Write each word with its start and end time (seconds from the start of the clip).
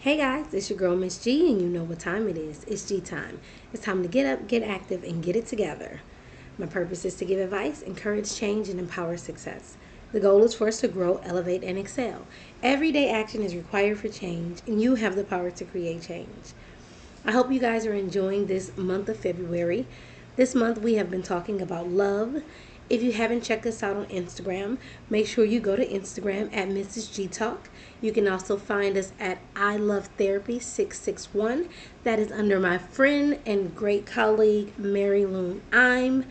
Hey 0.00 0.16
guys, 0.16 0.54
it's 0.54 0.70
your 0.70 0.78
girl 0.78 0.94
Miss 0.94 1.18
G, 1.18 1.50
and 1.50 1.60
you 1.60 1.66
know 1.66 1.82
what 1.82 1.98
time 1.98 2.28
it 2.28 2.38
is. 2.38 2.62
It's 2.68 2.88
G 2.88 3.00
time. 3.00 3.40
It's 3.72 3.82
time 3.82 4.00
to 4.02 4.08
get 4.08 4.26
up, 4.26 4.46
get 4.46 4.62
active, 4.62 5.02
and 5.02 5.24
get 5.24 5.34
it 5.34 5.48
together. 5.48 6.02
My 6.56 6.66
purpose 6.66 7.04
is 7.04 7.16
to 7.16 7.24
give 7.24 7.40
advice, 7.40 7.82
encourage 7.82 8.32
change, 8.32 8.68
and 8.68 8.78
empower 8.78 9.16
success. 9.16 9.76
The 10.12 10.20
goal 10.20 10.44
is 10.44 10.54
for 10.54 10.68
us 10.68 10.78
to 10.82 10.88
grow, 10.88 11.16
elevate, 11.24 11.64
and 11.64 11.76
excel. 11.76 12.28
Everyday 12.62 13.10
action 13.10 13.42
is 13.42 13.56
required 13.56 13.98
for 13.98 14.08
change, 14.08 14.60
and 14.68 14.80
you 14.80 14.94
have 14.94 15.16
the 15.16 15.24
power 15.24 15.50
to 15.50 15.64
create 15.64 16.02
change. 16.02 16.52
I 17.24 17.32
hope 17.32 17.50
you 17.50 17.58
guys 17.58 17.84
are 17.84 17.92
enjoying 17.92 18.46
this 18.46 18.70
month 18.76 19.08
of 19.08 19.18
February. 19.18 19.84
This 20.36 20.54
month 20.54 20.78
we 20.78 20.94
have 20.94 21.10
been 21.10 21.24
talking 21.24 21.60
about 21.60 21.88
love 21.88 22.44
if 22.90 23.02
you 23.02 23.12
haven't 23.12 23.42
checked 23.42 23.66
us 23.66 23.82
out 23.82 23.96
on 23.96 24.06
Instagram, 24.06 24.78
make 25.10 25.26
sure 25.26 25.44
you 25.44 25.60
go 25.60 25.76
to 25.76 25.86
Instagram 25.86 26.54
at 26.56 26.68
Mrs. 26.68 27.14
G 27.14 27.26
Talk. 27.28 27.68
You 28.00 28.12
can 28.12 28.26
also 28.26 28.56
find 28.56 28.96
us 28.96 29.12
at 29.20 29.38
I 29.54 29.76
Love 29.76 30.06
Therapy 30.16 30.58
661. 30.58 31.68
That 32.04 32.18
is 32.18 32.32
under 32.32 32.58
my 32.58 32.78
friend 32.78 33.38
and 33.44 33.74
great 33.74 34.06
colleague, 34.06 34.78
Mary 34.78 35.26
Loon. 35.26 35.60
I'm 35.72 36.24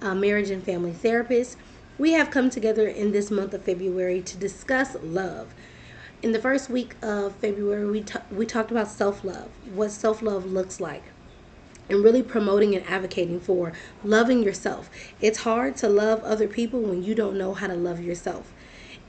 a 0.00 0.14
marriage 0.14 0.50
and 0.50 0.64
family 0.64 0.92
therapist. 0.92 1.56
We 1.98 2.12
have 2.12 2.30
come 2.30 2.50
together 2.50 2.88
in 2.88 3.12
this 3.12 3.30
month 3.30 3.54
of 3.54 3.62
February 3.62 4.22
to 4.22 4.36
discuss 4.36 4.96
love. 5.02 5.54
In 6.22 6.32
the 6.32 6.40
first 6.40 6.68
week 6.70 6.96
of 7.02 7.36
February, 7.36 7.88
we, 7.88 8.02
t- 8.02 8.18
we 8.30 8.46
talked 8.46 8.70
about 8.70 8.88
self 8.88 9.22
love, 9.22 9.50
what 9.72 9.90
self 9.90 10.22
love 10.22 10.44
looks 10.44 10.80
like 10.80 11.04
and 11.90 12.04
really 12.04 12.22
promoting 12.22 12.74
and 12.74 12.86
advocating 12.86 13.40
for 13.40 13.72
loving 14.04 14.42
yourself. 14.42 14.90
It's 15.20 15.38
hard 15.40 15.76
to 15.78 15.88
love 15.88 16.22
other 16.24 16.48
people 16.48 16.80
when 16.80 17.02
you 17.02 17.14
don't 17.14 17.36
know 17.36 17.54
how 17.54 17.66
to 17.66 17.74
love 17.74 18.00
yourself. 18.00 18.52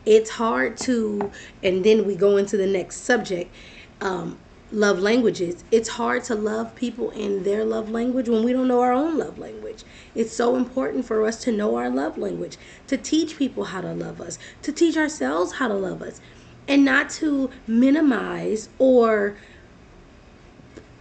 It's 0.05 0.31
hard 0.31 0.77
to, 0.77 1.31
and 1.61 1.83
then 1.83 2.05
we 2.05 2.15
go 2.15 2.37
into 2.37 2.57
the 2.57 2.67
next 2.67 2.97
subject. 2.97 3.53
Um, 3.99 4.39
love 4.71 4.99
languages. 4.99 5.63
It's 5.69 5.89
hard 5.89 6.23
to 6.25 6.35
love 6.35 6.75
people 6.75 7.11
in 7.11 7.43
their 7.43 7.65
love 7.65 7.89
language 7.89 8.29
when 8.29 8.43
we 8.43 8.53
don't 8.53 8.67
know 8.67 8.81
our 8.81 8.93
own 8.93 9.17
love 9.17 9.37
language. 9.37 9.83
It's 10.15 10.33
so 10.33 10.55
important 10.55 11.05
for 11.05 11.25
us 11.25 11.41
to 11.43 11.51
know 11.51 11.75
our 11.75 11.89
love 11.89 12.17
language, 12.17 12.57
to 12.87 12.97
teach 12.97 13.37
people 13.37 13.65
how 13.65 13.81
to 13.81 13.93
love 13.93 14.21
us, 14.21 14.39
to 14.61 14.71
teach 14.71 14.97
ourselves 14.97 15.53
how 15.53 15.67
to 15.67 15.73
love 15.73 16.01
us, 16.01 16.21
and 16.67 16.85
not 16.85 17.09
to 17.09 17.49
minimize 17.67 18.69
or 18.79 19.35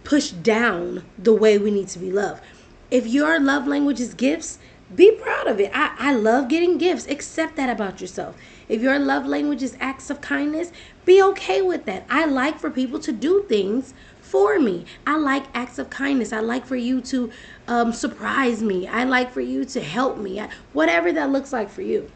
push 0.03 0.31
down 0.31 1.03
the 1.17 1.33
way 1.33 1.57
we 1.57 1.71
need 1.71 1.87
to 1.89 1.99
be 1.99 2.11
loved. 2.11 2.43
If 2.89 3.07
your 3.07 3.39
love 3.39 3.67
language 3.67 3.99
is 3.99 4.13
gifts, 4.13 4.59
be 4.93 5.11
proud 5.11 5.47
of 5.47 5.59
it. 5.59 5.71
I, 5.73 5.95
I 5.97 6.13
love 6.13 6.49
getting 6.49 6.77
gifts. 6.77 7.07
Accept 7.07 7.55
that 7.55 7.69
about 7.69 8.01
yourself. 8.01 8.35
If 8.67 8.81
your 8.81 8.99
love 8.99 9.25
language 9.25 9.63
is 9.63 9.77
acts 9.79 10.09
of 10.09 10.21
kindness, 10.21 10.71
be 11.05 11.21
okay 11.23 11.61
with 11.61 11.85
that. 11.85 12.05
I 12.09 12.25
like 12.25 12.59
for 12.59 12.69
people 12.69 12.99
to 12.99 13.11
do 13.11 13.45
things 13.47 13.93
for 14.21 14.59
me. 14.59 14.85
I 15.05 15.17
like 15.17 15.45
acts 15.53 15.77
of 15.79 15.89
kindness. 15.89 16.33
I 16.33 16.39
like 16.39 16.65
for 16.65 16.75
you 16.75 17.01
to 17.01 17.31
um, 17.67 17.93
surprise 17.93 18.61
me. 18.61 18.87
I 18.87 19.03
like 19.03 19.31
for 19.31 19.41
you 19.41 19.65
to 19.65 19.81
help 19.81 20.17
me. 20.17 20.39
I, 20.39 20.49
whatever 20.73 21.11
that 21.13 21.31
looks 21.31 21.53
like 21.53 21.69
for 21.69 21.81
you. 21.81 22.11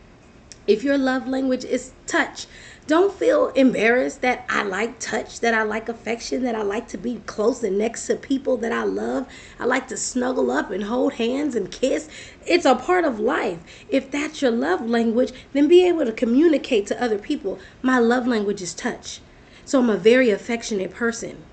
If 0.68 0.84
your 0.84 0.98
love 0.98 1.28
language 1.28 1.64
is 1.64 1.92
touch, 2.08 2.48
don't 2.88 3.14
feel 3.14 3.50
embarrassed 3.50 4.22
that 4.22 4.46
I 4.48 4.62
like 4.62 5.00
touch, 5.00 5.40
that 5.40 5.56
I 5.56 5.64
like 5.64 5.90
affection, 5.90 6.44
that 6.44 6.54
I 6.54 6.62
like 6.62 6.88
to 6.90 6.98
be 6.98 7.22
close 7.26 7.64
and 7.64 7.80
next 7.80 8.06
to 8.08 8.16
people 8.16 8.58
that 8.58 8.72
I 8.72 8.84
love. 8.84 9.28
I 9.60 9.66
like 9.66 9.88
to 9.88 9.98
snuggle 9.98 10.52
up 10.52 10.70
and 10.70 10.84
hold 10.84 11.14
hands 11.14 11.56
and 11.56 11.72
kiss. 11.72 12.08
It's 12.46 12.66
a 12.66 12.76
part 12.76 13.04
of 13.04 13.20
life. 13.20 13.60
If 13.90 14.12
that's 14.12 14.42
your 14.42 14.52
love 14.52 14.88
language, 14.88 15.34
then 15.54 15.68
be 15.68 15.88
able 15.88 16.06
to 16.06 16.12
communicate 16.12 16.86
to 16.88 17.04
other 17.04 17.18
people. 17.18 17.58
My 17.82 17.98
love 17.98 18.28
language 18.28 18.62
is 18.62 18.76
touch. 18.76 19.20
So 19.66 19.80
I'm 19.80 19.90
a 19.90 19.98
very 19.98 20.30
affectionate 20.30 20.92
person. 20.92 21.44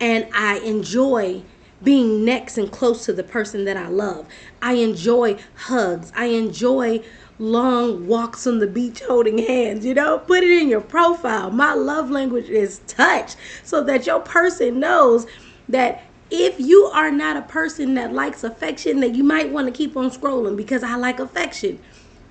And 0.00 0.26
I 0.34 0.58
enjoy 0.58 1.42
being 1.82 2.24
next 2.24 2.58
and 2.58 2.72
close 2.72 3.04
to 3.04 3.12
the 3.12 3.22
person 3.22 3.64
that 3.64 3.76
I 3.76 3.86
love. 3.86 4.26
I 4.60 4.72
enjoy 4.74 5.38
hugs. 5.54 6.12
I 6.16 6.26
enjoy 6.26 7.04
long 7.38 8.06
walks 8.06 8.46
on 8.46 8.58
the 8.58 8.66
beach 8.66 9.00
holding 9.00 9.38
hands, 9.38 9.84
you 9.84 9.94
know? 9.94 10.18
Put 10.18 10.42
it 10.42 10.50
in 10.50 10.68
your 10.68 10.80
profile. 10.80 11.50
My 11.50 11.74
love 11.74 12.10
language 12.10 12.48
is 12.48 12.80
touch 12.86 13.34
so 13.62 13.82
that 13.84 14.06
your 14.06 14.20
person 14.20 14.80
knows 14.80 15.26
that 15.68 16.02
if 16.30 16.58
you 16.58 16.84
are 16.92 17.10
not 17.10 17.36
a 17.36 17.42
person 17.42 17.94
that 17.94 18.12
likes 18.12 18.44
affection, 18.44 19.00
that 19.00 19.14
you 19.14 19.24
might 19.24 19.50
want 19.50 19.66
to 19.66 19.72
keep 19.72 19.96
on 19.96 20.10
scrolling 20.10 20.56
because 20.56 20.82
I 20.82 20.96
like 20.96 21.20
affection. 21.20 21.78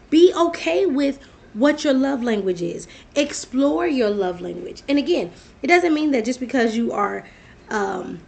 Be 0.10 0.34
okay 0.36 0.86
with 0.86 1.20
what 1.54 1.84
your 1.84 1.94
love 1.94 2.22
language 2.24 2.62
is. 2.62 2.88
Explore 3.16 3.88
your 3.88 4.10
love 4.10 4.42
language. 4.42 4.84
And 4.88 5.00
again, 5.00 5.32
it 5.62 5.68
doesn't 5.68 5.94
mean 5.94 6.12
that 6.12 6.26
just 6.26 6.40
because 6.40 6.76
you 6.78 6.92
are 6.92 7.28
um, 7.70 8.20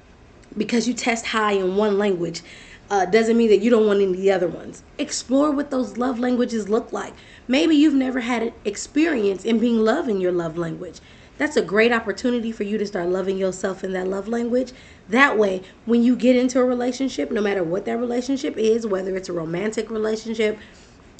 because 0.57 0.87
you 0.87 0.93
test 0.93 1.27
high 1.27 1.53
in 1.53 1.75
one 1.75 1.97
language 1.97 2.41
uh, 2.89 3.05
doesn't 3.05 3.37
mean 3.37 3.49
that 3.49 3.61
you 3.61 3.69
don't 3.69 3.85
want 3.85 4.01
any 4.01 4.11
of 4.11 4.17
the 4.17 4.31
other 4.31 4.47
ones. 4.47 4.83
Explore 4.97 5.51
what 5.51 5.71
those 5.71 5.97
love 5.97 6.19
languages 6.19 6.69
look 6.69 6.91
like. 6.91 7.13
Maybe 7.47 7.75
you've 7.75 7.93
never 7.93 8.21
had 8.21 8.43
an 8.43 8.53
experience 8.65 9.45
in 9.45 9.59
being 9.59 9.79
loved 9.79 10.09
in 10.09 10.19
your 10.19 10.31
love 10.31 10.57
language. 10.57 10.99
That's 11.37 11.55
a 11.55 11.61
great 11.61 11.93
opportunity 11.93 12.51
for 12.51 12.63
you 12.63 12.77
to 12.77 12.85
start 12.85 13.07
loving 13.07 13.37
yourself 13.37 13.83
in 13.83 13.93
that 13.93 14.07
love 14.07 14.27
language. 14.27 14.73
That 15.07 15.37
way, 15.37 15.61
when 15.85 16.03
you 16.03 16.15
get 16.15 16.35
into 16.35 16.59
a 16.59 16.65
relationship, 16.65 17.31
no 17.31 17.41
matter 17.41 17.63
what 17.63 17.85
that 17.85 17.97
relationship 17.97 18.57
is, 18.57 18.85
whether 18.85 19.15
it's 19.15 19.29
a 19.29 19.33
romantic 19.33 19.89
relationship, 19.89 20.57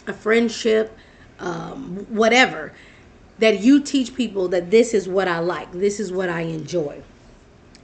a 0.08 0.14
friendship, 0.14 0.98
um, 1.40 2.06
whatever, 2.10 2.74
that 3.38 3.62
you 3.62 3.80
teach 3.82 4.14
people 4.14 4.50
that 4.50 4.72
this 4.72 4.94
is 4.94 5.08
what 5.08 5.30
I 5.30 5.40
like, 5.40 5.72
this 5.72 6.02
is 6.02 6.12
what 6.12 6.28
I 6.28 6.42
enjoy. 6.42 7.02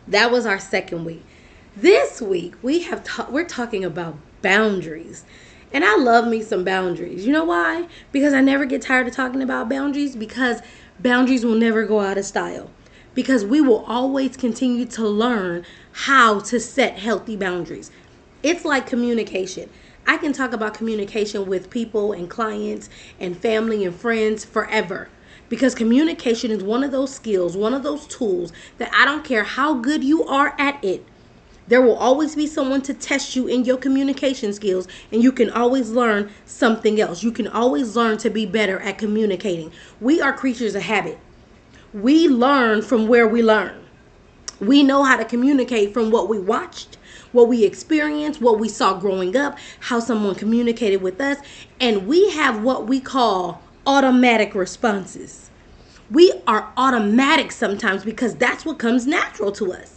That 0.07 0.29
was 0.29 0.45
our 0.45 0.59
second 0.59 1.05
week. 1.05 1.23
This 1.77 2.21
week 2.21 2.53
we 2.61 2.83
have 2.83 3.03
ta- 3.03 3.27
we're 3.29 3.43
talking 3.43 3.83
about 3.83 4.15
boundaries. 4.41 5.25
And 5.73 5.83
I 5.83 5.97
love 5.97 6.25
me 6.25 6.41
some 6.41 6.63
boundaries. 6.63 7.25
You 7.25 7.33
know 7.33 7.43
why? 7.43 7.87
Because 8.13 8.33
I 8.33 8.39
never 8.39 8.63
get 8.63 8.81
tired 8.81 9.09
of 9.09 9.13
talking 9.13 9.41
about 9.41 9.67
boundaries 9.67 10.15
because 10.15 10.61
boundaries 11.01 11.43
will 11.43 11.55
never 11.55 11.85
go 11.85 11.99
out 11.99 12.17
of 12.17 12.23
style. 12.23 12.71
Because 13.13 13.43
we 13.43 13.59
will 13.59 13.83
always 13.87 14.37
continue 14.37 14.85
to 14.85 15.05
learn 15.05 15.65
how 15.91 16.39
to 16.41 16.61
set 16.61 16.99
healthy 16.99 17.35
boundaries. 17.35 17.91
It's 18.41 18.63
like 18.63 18.87
communication. 18.87 19.69
I 20.07 20.15
can 20.15 20.31
talk 20.31 20.53
about 20.53 20.75
communication 20.75 21.45
with 21.45 21.69
people 21.69 22.13
and 22.13 22.29
clients 22.29 22.89
and 23.19 23.35
family 23.35 23.83
and 23.83 23.93
friends 23.93 24.45
forever 24.45 25.09
because 25.49 25.75
communication 25.75 26.51
is 26.51 26.63
one 26.63 26.85
of 26.85 26.91
those 26.91 27.13
skills, 27.13 27.57
one 27.57 27.73
of 27.73 27.83
those 27.83 28.07
tools 28.07 28.53
that 28.77 28.91
I 28.93 29.03
don't 29.03 29.25
care 29.25 29.43
how 29.43 29.73
good 29.73 30.05
you 30.05 30.23
are 30.25 30.55
at 30.57 30.81
it, 30.81 31.05
there 31.67 31.81
will 31.81 31.95
always 31.95 32.35
be 32.35 32.45
someone 32.45 32.81
to 32.83 32.93
test 32.93 33.35
you 33.35 33.47
in 33.47 33.65
your 33.65 33.77
communication 33.77 34.53
skills, 34.53 34.87
and 35.11 35.23
you 35.23 35.31
can 35.31 35.49
always 35.49 35.89
learn 35.89 36.29
something 36.45 37.01
else. 37.01 37.23
You 37.23 37.31
can 37.31 37.47
always 37.47 37.95
learn 37.95 38.17
to 38.19 38.29
be 38.29 38.45
better 38.45 38.79
at 38.81 38.99
communicating. 38.99 39.71
We 39.99 40.21
are 40.21 40.31
creatures 40.31 40.75
of 40.75 40.83
habit. 40.83 41.17
We 41.91 42.27
learn 42.27 42.81
from 42.83 43.07
where 43.07 43.27
we 43.27 43.41
learn. 43.41 43.83
We 44.59 44.83
know 44.83 45.03
how 45.03 45.17
to 45.17 45.25
communicate 45.25 45.93
from 45.93 46.11
what 46.11 46.29
we 46.29 46.39
watched, 46.39 46.97
what 47.31 47.47
we 47.47 47.63
experienced, 47.63 48.41
what 48.41 48.59
we 48.59 48.69
saw 48.69 48.99
growing 48.99 49.35
up, 49.35 49.57
how 49.79 49.99
someone 49.99 50.35
communicated 50.35 51.01
with 51.01 51.19
us, 51.19 51.39
and 51.79 52.07
we 52.07 52.29
have 52.31 52.63
what 52.63 52.87
we 52.87 52.99
call 52.99 53.61
automatic 53.87 54.53
responses. 54.53 55.49
We 56.11 56.31
are 56.45 56.71
automatic 56.77 57.51
sometimes 57.51 58.05
because 58.05 58.35
that's 58.35 58.65
what 58.65 58.77
comes 58.77 59.07
natural 59.07 59.51
to 59.53 59.73
us 59.73 59.94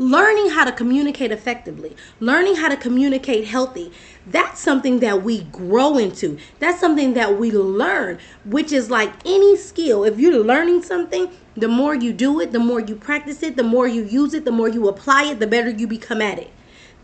learning 0.00 0.48
how 0.48 0.64
to 0.64 0.72
communicate 0.72 1.30
effectively, 1.30 1.94
learning 2.20 2.56
how 2.56 2.70
to 2.70 2.76
communicate 2.76 3.46
healthy, 3.46 3.92
that's 4.26 4.58
something 4.58 5.00
that 5.00 5.22
we 5.22 5.42
grow 5.42 5.98
into. 5.98 6.38
That's 6.58 6.80
something 6.80 7.12
that 7.14 7.38
we 7.38 7.50
learn, 7.50 8.18
which 8.46 8.72
is 8.72 8.90
like 8.90 9.12
any 9.26 9.58
skill. 9.58 10.04
If 10.04 10.18
you're 10.18 10.42
learning 10.42 10.84
something, 10.84 11.30
the 11.54 11.68
more 11.68 11.94
you 11.94 12.14
do 12.14 12.40
it, 12.40 12.50
the 12.50 12.58
more 12.58 12.80
you 12.80 12.96
practice 12.96 13.42
it, 13.42 13.56
the 13.56 13.62
more 13.62 13.86
you 13.86 14.02
use 14.04 14.32
it, 14.32 14.46
the 14.46 14.52
more 14.52 14.68
you 14.68 14.88
apply 14.88 15.24
it, 15.24 15.38
the 15.38 15.46
better 15.46 15.68
you 15.68 15.86
become 15.86 16.22
at 16.22 16.38
it. 16.38 16.50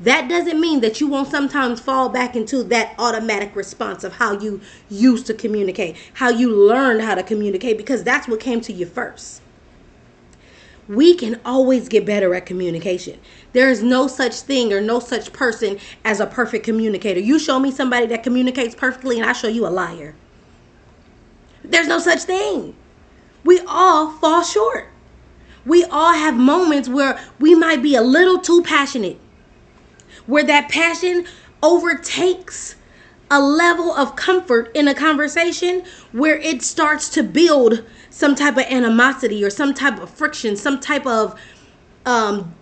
That 0.01 0.27
doesn't 0.31 0.59
mean 0.59 0.81
that 0.81 0.99
you 0.99 1.07
won't 1.07 1.29
sometimes 1.29 1.81
fall 1.81 2.09
back 2.09 2.35
into 2.35 2.63
that 2.65 2.95
automatic 2.99 3.55
response 3.55 4.05
of 4.05 4.15
how 4.15 4.41
you 4.41 4.63
used 4.89 5.27
to 5.27 5.35
communicate, 5.35 5.97
how 6.15 6.31
you 6.31 6.51
learned 6.51 7.03
how 7.03 7.15
to 7.15 7.23
communicate, 7.23 7.77
because 7.77 8.05
that's 8.05 8.27
what 8.27 8.41
came 8.41 8.63
to 8.63 8.73
you 8.73 8.87
first 8.87 9.43
we 10.89 11.15
can 11.15 11.41
always 11.45 11.89
get 11.89 12.07
better 12.07 12.35
at 12.35 12.47
communication. 12.47 13.21
There 13.53 13.69
is 13.69 13.83
no 13.83 14.07
such 14.07 14.35
thing 14.35 14.73
or 14.73 14.81
no 14.81 15.01
such 15.01 15.33
person 15.33 15.79
as 16.05 16.21
a 16.21 16.27
perfect 16.27 16.65
communicator. 16.65 17.21
You 17.21 17.39
show 17.39 17.59
me 17.59 17.71
somebody 17.71 18.07
that 18.07 18.23
communicates 18.23 18.75
perfectly, 18.75 19.19
and 19.19 19.29
I 19.29 19.33
show 19.33 19.49
you 19.49 19.67
a 19.67 19.69
liar. 19.69 20.15
There's 21.65 21.89
no 21.89 21.99
such 21.99 22.23
thing. 22.23 22.77
We 23.45 23.61
all 23.67 24.13
fall 24.13 24.43
short. 24.43 24.89
We 25.65 25.85
all 25.85 26.13
have 26.13 26.37
moments 26.37 26.89
where 26.89 27.21
we 27.41 27.57
might 27.57 27.83
be 27.83 27.97
a 27.97 28.03
little 28.03 28.39
too 28.39 28.63
passionate, 28.63 29.19
where 30.27 30.45
that 30.45 30.69
passion 30.69 31.27
overtakes 31.63 32.76
a 33.31 33.41
level 33.41 33.93
of 33.93 34.15
comfort 34.17 34.71
in 34.75 34.89
a 34.89 34.95
conversation 34.95 35.85
where 36.13 36.37
it 36.39 36.63
starts 36.63 37.09
to 37.11 37.23
build 37.23 37.85
some 38.11 38.35
type 38.35 38.57
of 38.57 38.65
animosity 38.65 39.45
or 39.45 39.51
some 39.51 39.75
type 39.75 40.01
of 40.01 40.09
friction, 40.11 40.57
some 40.57 40.79
type 40.79 41.07
of 41.07 41.39
um, 42.05 42.55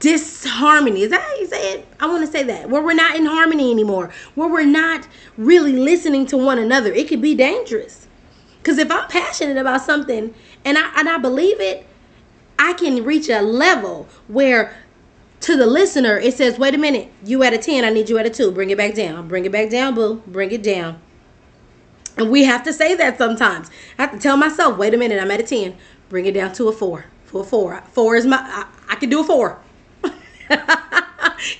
disharmony. 0.00 1.02
Is 1.02 1.10
that 1.10 1.20
how 1.20 1.34
you 1.36 1.46
say 1.46 1.74
it? 1.74 1.86
I 2.00 2.06
want 2.06 2.24
to 2.24 2.30
say 2.30 2.42
that. 2.44 2.70
Where 2.70 2.82
we're 2.82 2.94
not 2.94 3.16
in 3.16 3.26
harmony 3.26 3.70
anymore, 3.70 4.10
where 4.34 4.48
we're 4.48 4.64
not 4.64 5.06
really 5.36 5.74
listening 5.74 6.26
to 6.26 6.36
one 6.36 6.58
another. 6.58 6.92
It 6.92 7.08
could 7.08 7.20
be 7.20 7.34
dangerous. 7.34 8.06
Because 8.62 8.78
if 8.78 8.90
I'm 8.90 9.08
passionate 9.08 9.56
about 9.56 9.82
something 9.82 10.34
and 10.64 10.78
I, 10.78 10.92
and 10.96 11.08
I 11.08 11.18
believe 11.18 11.60
it, 11.60 11.86
I 12.58 12.72
can 12.72 13.04
reach 13.04 13.28
a 13.28 13.40
level 13.40 14.08
where 14.26 14.74
to 15.40 15.56
the 15.56 15.66
listener 15.66 16.18
it 16.18 16.34
says, 16.34 16.58
wait 16.58 16.74
a 16.74 16.78
minute, 16.78 17.10
you 17.24 17.42
at 17.42 17.52
a 17.52 17.58
10, 17.58 17.84
I 17.84 17.90
need 17.90 18.08
you 18.08 18.18
at 18.18 18.26
a 18.26 18.30
2. 18.30 18.50
Bring 18.52 18.70
it 18.70 18.78
back 18.78 18.94
down. 18.94 19.28
Bring 19.28 19.44
it 19.44 19.52
back 19.52 19.70
down, 19.70 19.94
boo. 19.94 20.22
Bring 20.26 20.50
it 20.50 20.62
down. 20.62 21.00
And 22.16 22.30
we 22.30 22.44
have 22.44 22.64
to 22.64 22.72
say 22.72 22.94
that 22.96 23.16
sometimes. 23.16 23.70
I 23.98 24.02
have 24.02 24.12
to 24.12 24.18
tell 24.18 24.36
myself, 24.36 24.76
wait 24.76 24.94
a 24.94 24.96
minute, 24.96 25.22
I'm 25.22 25.30
at 25.30 25.40
a 25.40 25.44
10. 25.44 25.76
Bring 26.08 26.26
it 26.26 26.34
down 26.34 26.52
to 26.54 26.68
a 26.68 26.72
4. 26.72 27.04
For 27.26 27.42
a 27.42 27.44
4. 27.44 27.82
4 27.92 28.16
is 28.16 28.26
my, 28.26 28.38
I, 28.38 28.66
I 28.88 28.96
can 28.96 29.08
do 29.08 29.20
a 29.20 29.24
4. 29.24 29.60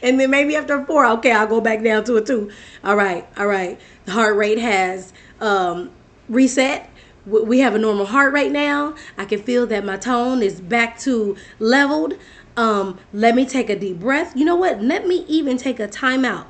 and 0.02 0.18
then 0.18 0.30
maybe 0.30 0.56
after 0.56 0.80
a 0.80 0.84
4, 0.84 1.06
okay, 1.06 1.32
I'll 1.32 1.46
go 1.46 1.60
back 1.60 1.82
down 1.84 2.04
to 2.04 2.16
a 2.16 2.22
2. 2.22 2.50
All 2.84 2.96
right, 2.96 3.26
all 3.36 3.46
right. 3.46 3.80
The 4.06 4.12
heart 4.12 4.36
rate 4.36 4.58
has 4.58 5.12
um, 5.40 5.90
reset 6.28 6.90
we 7.28 7.58
have 7.58 7.74
a 7.74 7.78
normal 7.78 8.06
heart 8.06 8.32
rate 8.32 8.52
now. 8.52 8.94
I 9.16 9.24
can 9.24 9.42
feel 9.42 9.66
that 9.66 9.84
my 9.84 9.96
tone 9.96 10.42
is 10.42 10.60
back 10.60 10.98
to 11.00 11.36
leveled. 11.58 12.14
Um, 12.58 12.98
let 13.12 13.36
me 13.36 13.46
take 13.46 13.70
a 13.70 13.78
deep 13.78 14.00
breath. 14.00 14.34
You 14.34 14.44
know 14.44 14.56
what? 14.56 14.82
Let 14.82 15.06
me 15.06 15.24
even 15.28 15.56
take 15.58 15.78
a 15.78 15.86
time 15.86 16.24
out. 16.24 16.48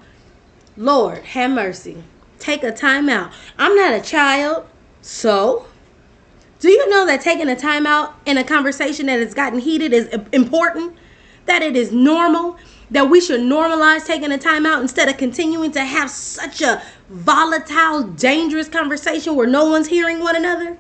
Lord, 0.75 1.19
have 1.19 1.51
mercy. 1.51 2.03
Take 2.39 2.63
a 2.63 2.73
time 2.73 3.11
out. 3.11 3.31
I'm 3.59 3.77
not 3.77 3.93
a 3.93 4.01
child, 4.01 4.65
so 5.03 5.67
do 6.61 6.71
you 6.71 6.89
know 6.89 7.05
that 7.05 7.21
taking 7.21 7.47
a 7.51 7.55
time 7.55 7.87
out 7.87 8.15
in 8.25 8.39
a 8.39 8.45
conversation 8.45 9.05
that 9.05 9.21
has 9.21 9.35
gotten 9.35 9.59
heated 9.59 9.93
is 9.93 10.09
important? 10.33 10.97
That 11.45 11.61
it 11.61 11.77
is 11.77 11.93
normal? 11.93 12.57
That 12.91 13.11
we 13.11 13.21
should 13.21 13.41
normalize 13.41 14.07
taking 14.07 14.33
a 14.33 14.39
time 14.39 14.65
out 14.65 14.81
instead 14.81 15.11
of 15.11 15.19
continuing 15.19 15.73
to 15.73 15.85
have 15.85 16.09
such 16.09 16.63
a 16.63 16.83
volatile, 17.11 18.03
dangerous 18.03 18.69
conversation 18.69 19.37
where 19.37 19.47
no 19.47 19.69
one's 19.69 19.89
hearing 19.89 20.21
one 20.21 20.37
another? 20.37 20.79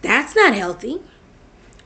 That's 0.00 0.36
not 0.36 0.54
healthy. 0.54 1.00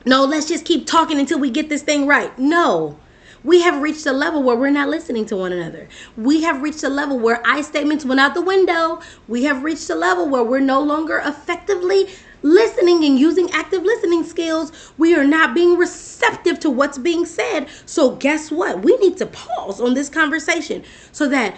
No, 0.05 0.23
let's 0.23 0.47
just 0.47 0.65
keep 0.65 0.85
talking 0.85 1.19
until 1.19 1.39
we 1.39 1.49
get 1.49 1.67
this 1.67 1.81
thing 1.81 2.05
right. 2.05 2.37
No. 2.37 2.99
We 3.43 3.61
have 3.61 3.81
reached 3.81 4.05
a 4.05 4.13
level 4.13 4.41
where 4.41 4.55
we're 4.55 4.71
not 4.71 4.89
listening 4.89 5.25
to 5.27 5.35
one 5.35 5.51
another. 5.51 5.87
We 6.17 6.41
have 6.43 6.61
reached 6.61 6.83
a 6.83 6.89
level 6.89 7.19
where 7.19 7.41
I 7.45 7.61
statements 7.61 8.05
went 8.05 8.19
out 8.19 8.33
the 8.33 8.41
window. 8.41 9.01
We 9.27 9.43
have 9.43 9.63
reached 9.63 9.89
a 9.89 9.95
level 9.95 10.27
where 10.27 10.43
we're 10.43 10.59
no 10.59 10.81
longer 10.81 11.21
effectively 11.23 12.07
listening 12.41 13.03
and 13.03 13.19
using 13.19 13.49
active 13.51 13.83
listening 13.83 14.23
skills. 14.23 14.71
We 14.97 15.15
are 15.15 15.23
not 15.23 15.53
being 15.53 15.77
receptive 15.77 16.59
to 16.61 16.69
what's 16.69 16.97
being 16.97 17.25
said. 17.25 17.67
So, 17.85 18.15
guess 18.15 18.51
what? 18.51 18.83
We 18.83 18.97
need 18.97 19.17
to 19.17 19.27
pause 19.27 19.81
on 19.81 19.93
this 19.95 20.09
conversation 20.09 20.83
so 21.11 21.27
that 21.29 21.55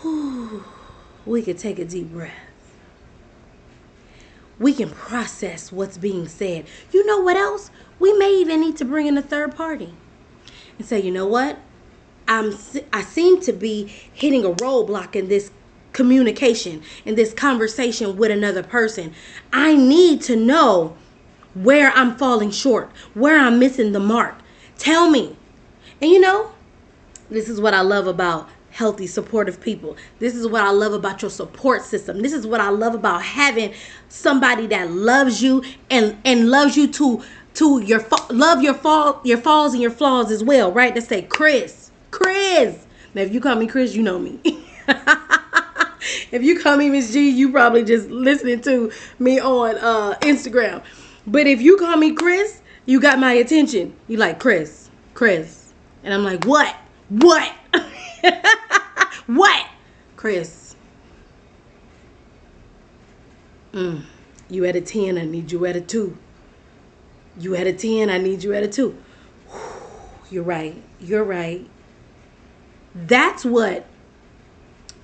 whew, 0.00 0.64
we 1.24 1.42
can 1.42 1.56
take 1.56 1.78
a 1.78 1.84
deep 1.84 2.10
breath. 2.10 2.51
We 4.62 4.72
can 4.72 4.90
process 4.90 5.72
what's 5.72 5.98
being 5.98 6.28
said. 6.28 6.66
You 6.92 7.04
know 7.04 7.20
what 7.20 7.36
else? 7.36 7.70
We 7.98 8.12
may 8.16 8.32
even 8.36 8.60
need 8.60 8.76
to 8.76 8.84
bring 8.84 9.08
in 9.08 9.18
a 9.18 9.22
third 9.22 9.56
party 9.56 9.92
and 10.78 10.86
say, 10.86 11.00
you 11.00 11.10
know 11.10 11.26
what? 11.26 11.58
I'm 12.28 12.56
I 12.92 13.02
seem 13.02 13.40
to 13.42 13.52
be 13.52 13.86
hitting 14.12 14.44
a 14.44 14.50
roadblock 14.50 15.16
in 15.16 15.28
this 15.28 15.50
communication 15.92 16.82
in 17.04 17.16
this 17.16 17.34
conversation 17.34 18.16
with 18.16 18.30
another 18.30 18.62
person. 18.62 19.12
I 19.52 19.74
need 19.74 20.22
to 20.22 20.36
know 20.36 20.96
where 21.54 21.90
I'm 21.90 22.16
falling 22.16 22.52
short, 22.52 22.90
where 23.14 23.38
I'm 23.38 23.58
missing 23.58 23.90
the 23.90 24.00
mark. 24.00 24.36
Tell 24.78 25.10
me. 25.10 25.36
And 26.00 26.10
you 26.10 26.20
know, 26.20 26.52
this 27.28 27.48
is 27.48 27.60
what 27.60 27.74
I 27.74 27.80
love 27.80 28.06
about 28.06 28.48
healthy, 28.72 29.06
supportive 29.06 29.60
people. 29.60 29.96
This 30.18 30.34
is 30.34 30.48
what 30.48 30.62
I 30.62 30.70
love 30.70 30.94
about 30.94 31.20
your 31.22 31.30
support 31.30 31.82
system. 31.82 32.22
This 32.22 32.32
is 32.32 32.46
what 32.46 32.60
I 32.60 32.70
love 32.70 32.94
about 32.94 33.22
having 33.22 33.74
somebody 34.08 34.66
that 34.68 34.90
loves 34.90 35.42
you 35.42 35.62
and 35.90 36.16
and 36.24 36.50
loves 36.50 36.76
you 36.76 36.88
to 36.88 37.22
to 37.54 37.80
your 37.80 38.04
love 38.30 38.62
your 38.62 38.74
fall 38.74 39.20
your 39.24 39.38
falls 39.38 39.74
and 39.74 39.82
your 39.82 39.90
flaws 39.90 40.30
as 40.30 40.42
well, 40.42 40.72
right? 40.72 40.94
To 40.94 41.02
say 41.02 41.22
Chris, 41.22 41.90
Chris. 42.10 42.86
Now 43.14 43.20
if 43.22 43.32
you 43.32 43.40
call 43.40 43.56
me 43.56 43.66
Chris, 43.66 43.94
you 43.94 44.02
know 44.02 44.18
me. 44.18 44.40
if 46.32 46.42
you 46.42 46.58
call 46.58 46.78
me 46.78 46.88
Miss 46.88 47.12
G, 47.12 47.28
you 47.28 47.52
probably 47.52 47.84
just 47.84 48.08
listening 48.08 48.62
to 48.62 48.90
me 49.18 49.38
on 49.38 49.76
uh, 49.76 50.14
Instagram. 50.22 50.82
But 51.26 51.46
if 51.46 51.60
you 51.60 51.76
call 51.76 51.98
me 51.98 52.14
Chris, 52.14 52.62
you 52.86 53.00
got 53.00 53.18
my 53.18 53.34
attention. 53.34 53.94
You 54.08 54.16
like 54.16 54.40
Chris, 54.40 54.88
Chris, 55.12 55.74
and 56.02 56.12
I'm 56.12 56.24
like, 56.24 56.44
what, 56.46 56.74
what? 57.10 57.52
what? 59.26 59.66
Chris. 60.16 60.74
Mm. 63.72 64.04
You 64.48 64.64
at 64.66 64.76
a 64.76 64.80
10, 64.80 65.18
I 65.18 65.24
need 65.24 65.50
you 65.50 65.64
at 65.66 65.76
a 65.76 65.80
2. 65.80 66.16
You 67.38 67.56
at 67.56 67.66
a 67.66 67.72
10, 67.72 68.10
I 68.10 68.18
need 68.18 68.42
you 68.44 68.52
at 68.52 68.62
a 68.62 68.68
2. 68.68 68.96
You're 70.30 70.42
right. 70.42 70.80
You're 71.00 71.24
right. 71.24 71.66
That's 72.94 73.44
what 73.44 73.86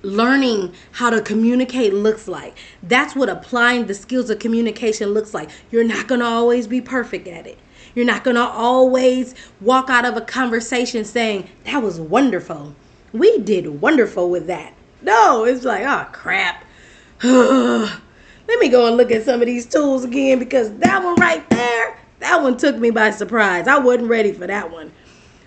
learning 0.01 0.73
how 0.93 1.09
to 1.09 1.21
communicate 1.21 1.93
looks 1.93 2.27
like. 2.27 2.57
That's 2.83 3.15
what 3.15 3.27
applying 3.27 3.87
the 3.87 3.93
skills 3.93 4.29
of 4.29 4.39
communication 4.39 5.09
looks 5.09 5.33
like. 5.33 5.49
You're 5.71 5.83
not 5.83 6.07
going 6.07 6.21
to 6.21 6.27
always 6.27 6.67
be 6.67 6.79
perfect 6.79 7.27
at 7.27 7.47
it. 7.47 7.57
You're 7.95 8.05
not 8.05 8.23
going 8.23 8.35
to 8.35 8.47
always 8.47 9.33
walk 9.59 9.89
out 9.89 10.05
of 10.05 10.15
a 10.15 10.21
conversation 10.21 11.03
saying, 11.03 11.49
That 11.65 11.81
was 11.81 11.99
wonderful 11.99 12.75
we 13.13 13.39
did 13.39 13.81
wonderful 13.81 14.29
with 14.29 14.47
that. 14.47 14.73
No, 15.01 15.45
it's 15.45 15.63
like, 15.63 15.83
oh 15.85 16.07
crap. 16.11 16.63
Let 17.23 18.59
me 18.59 18.69
go 18.69 18.87
and 18.87 18.97
look 18.97 19.11
at 19.11 19.25
some 19.25 19.41
of 19.41 19.45
these 19.45 19.65
tools 19.65 20.03
again 20.03 20.39
because 20.39 20.73
that 20.77 21.03
one 21.03 21.15
right 21.15 21.47
there, 21.49 21.99
that 22.19 22.41
one 22.41 22.57
took 22.57 22.77
me 22.77 22.89
by 22.89 23.11
surprise. 23.11 23.67
I 23.67 23.77
wasn't 23.77 24.09
ready 24.09 24.31
for 24.31 24.47
that 24.47 24.71
one. 24.71 24.91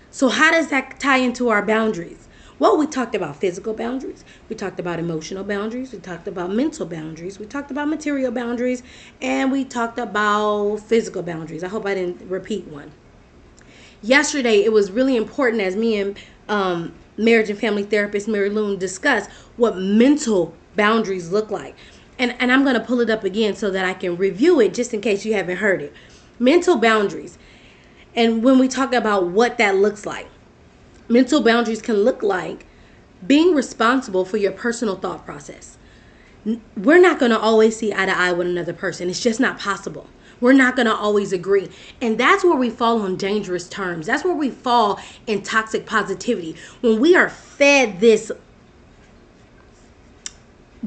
So, 0.09 0.29
how 0.29 0.51
does 0.51 0.69
that 0.69 0.99
tie 0.99 1.17
into 1.17 1.49
our 1.49 1.65
boundaries? 1.65 2.27
Well, 2.59 2.77
we 2.77 2.85
talked 2.87 3.15
about 3.15 3.35
physical 3.35 3.73
boundaries, 3.73 4.23
we 4.47 4.55
talked 4.55 4.79
about 4.79 4.99
emotional 4.99 5.43
boundaries, 5.43 5.91
we 5.91 5.99
talked 5.99 6.27
about 6.27 6.51
mental 6.51 6.85
boundaries, 6.85 7.39
we 7.39 7.45
talked 7.45 7.71
about 7.71 7.89
material 7.89 8.31
boundaries, 8.31 8.83
and 9.21 9.51
we 9.51 9.65
talked 9.65 9.97
about 9.97 10.77
physical 10.77 11.23
boundaries. 11.23 11.63
I 11.63 11.67
hope 11.67 11.85
I 11.85 11.95
didn't 11.95 12.29
repeat 12.29 12.67
one. 12.67 12.91
Yesterday, 14.01 14.63
it 14.63 14.71
was 14.71 14.91
really 14.91 15.17
important 15.17 15.61
as 15.61 15.75
me 15.75 15.97
and 15.97 16.17
um, 16.47 16.93
marriage 17.17 17.49
and 17.49 17.59
family 17.59 17.83
therapist 17.83 18.27
Mary 18.27 18.49
Loon 18.49 18.79
discuss 18.79 19.27
what 19.57 19.77
mental 19.77 20.53
boundaries 20.75 21.31
look 21.31 21.51
like. 21.51 21.75
And, 22.19 22.35
and 22.39 22.51
I'm 22.51 22.63
going 22.63 22.75
to 22.75 22.79
pull 22.79 22.99
it 23.01 23.09
up 23.09 23.23
again 23.23 23.55
so 23.55 23.71
that 23.71 23.85
I 23.85 23.93
can 23.93 24.17
review 24.17 24.59
it 24.59 24.73
just 24.73 24.93
in 24.93 25.01
case 25.01 25.25
you 25.25 25.33
haven't 25.33 25.57
heard 25.57 25.81
it. 25.81 25.93
Mental 26.39 26.77
boundaries. 26.77 27.37
And 28.15 28.43
when 28.43 28.59
we 28.59 28.67
talk 28.67 28.93
about 28.93 29.27
what 29.27 29.57
that 29.57 29.75
looks 29.75 30.05
like, 30.05 30.27
mental 31.07 31.41
boundaries 31.41 31.81
can 31.81 31.97
look 31.97 32.21
like 32.21 32.65
being 33.25 33.55
responsible 33.55 34.25
for 34.25 34.37
your 34.37 34.51
personal 34.51 34.95
thought 34.95 35.25
process. 35.25 35.77
We're 36.75 36.99
not 36.99 37.19
going 37.19 37.31
to 37.31 37.39
always 37.39 37.77
see 37.77 37.93
eye 37.93 38.05
to 38.05 38.17
eye 38.17 38.33
with 38.33 38.47
another 38.47 38.73
person, 38.73 39.09
it's 39.09 39.21
just 39.21 39.39
not 39.39 39.59
possible. 39.59 40.07
We're 40.43 40.51
not 40.51 40.75
going 40.75 40.87
to 40.87 40.93
always 40.93 41.31
agree. 41.31 41.69
And 42.01 42.17
that's 42.17 42.43
where 42.43 42.57
we 42.57 42.69
fall 42.69 43.01
on 43.01 43.15
dangerous 43.15 43.69
terms. 43.69 44.07
That's 44.07 44.25
where 44.25 44.35
we 44.35 44.49
fall 44.49 44.99
in 45.25 45.41
toxic 45.41 45.85
positivity. 45.85 46.57
When 46.81 46.99
we 46.99 47.15
are 47.15 47.29
fed 47.29 48.01
this 48.01 48.29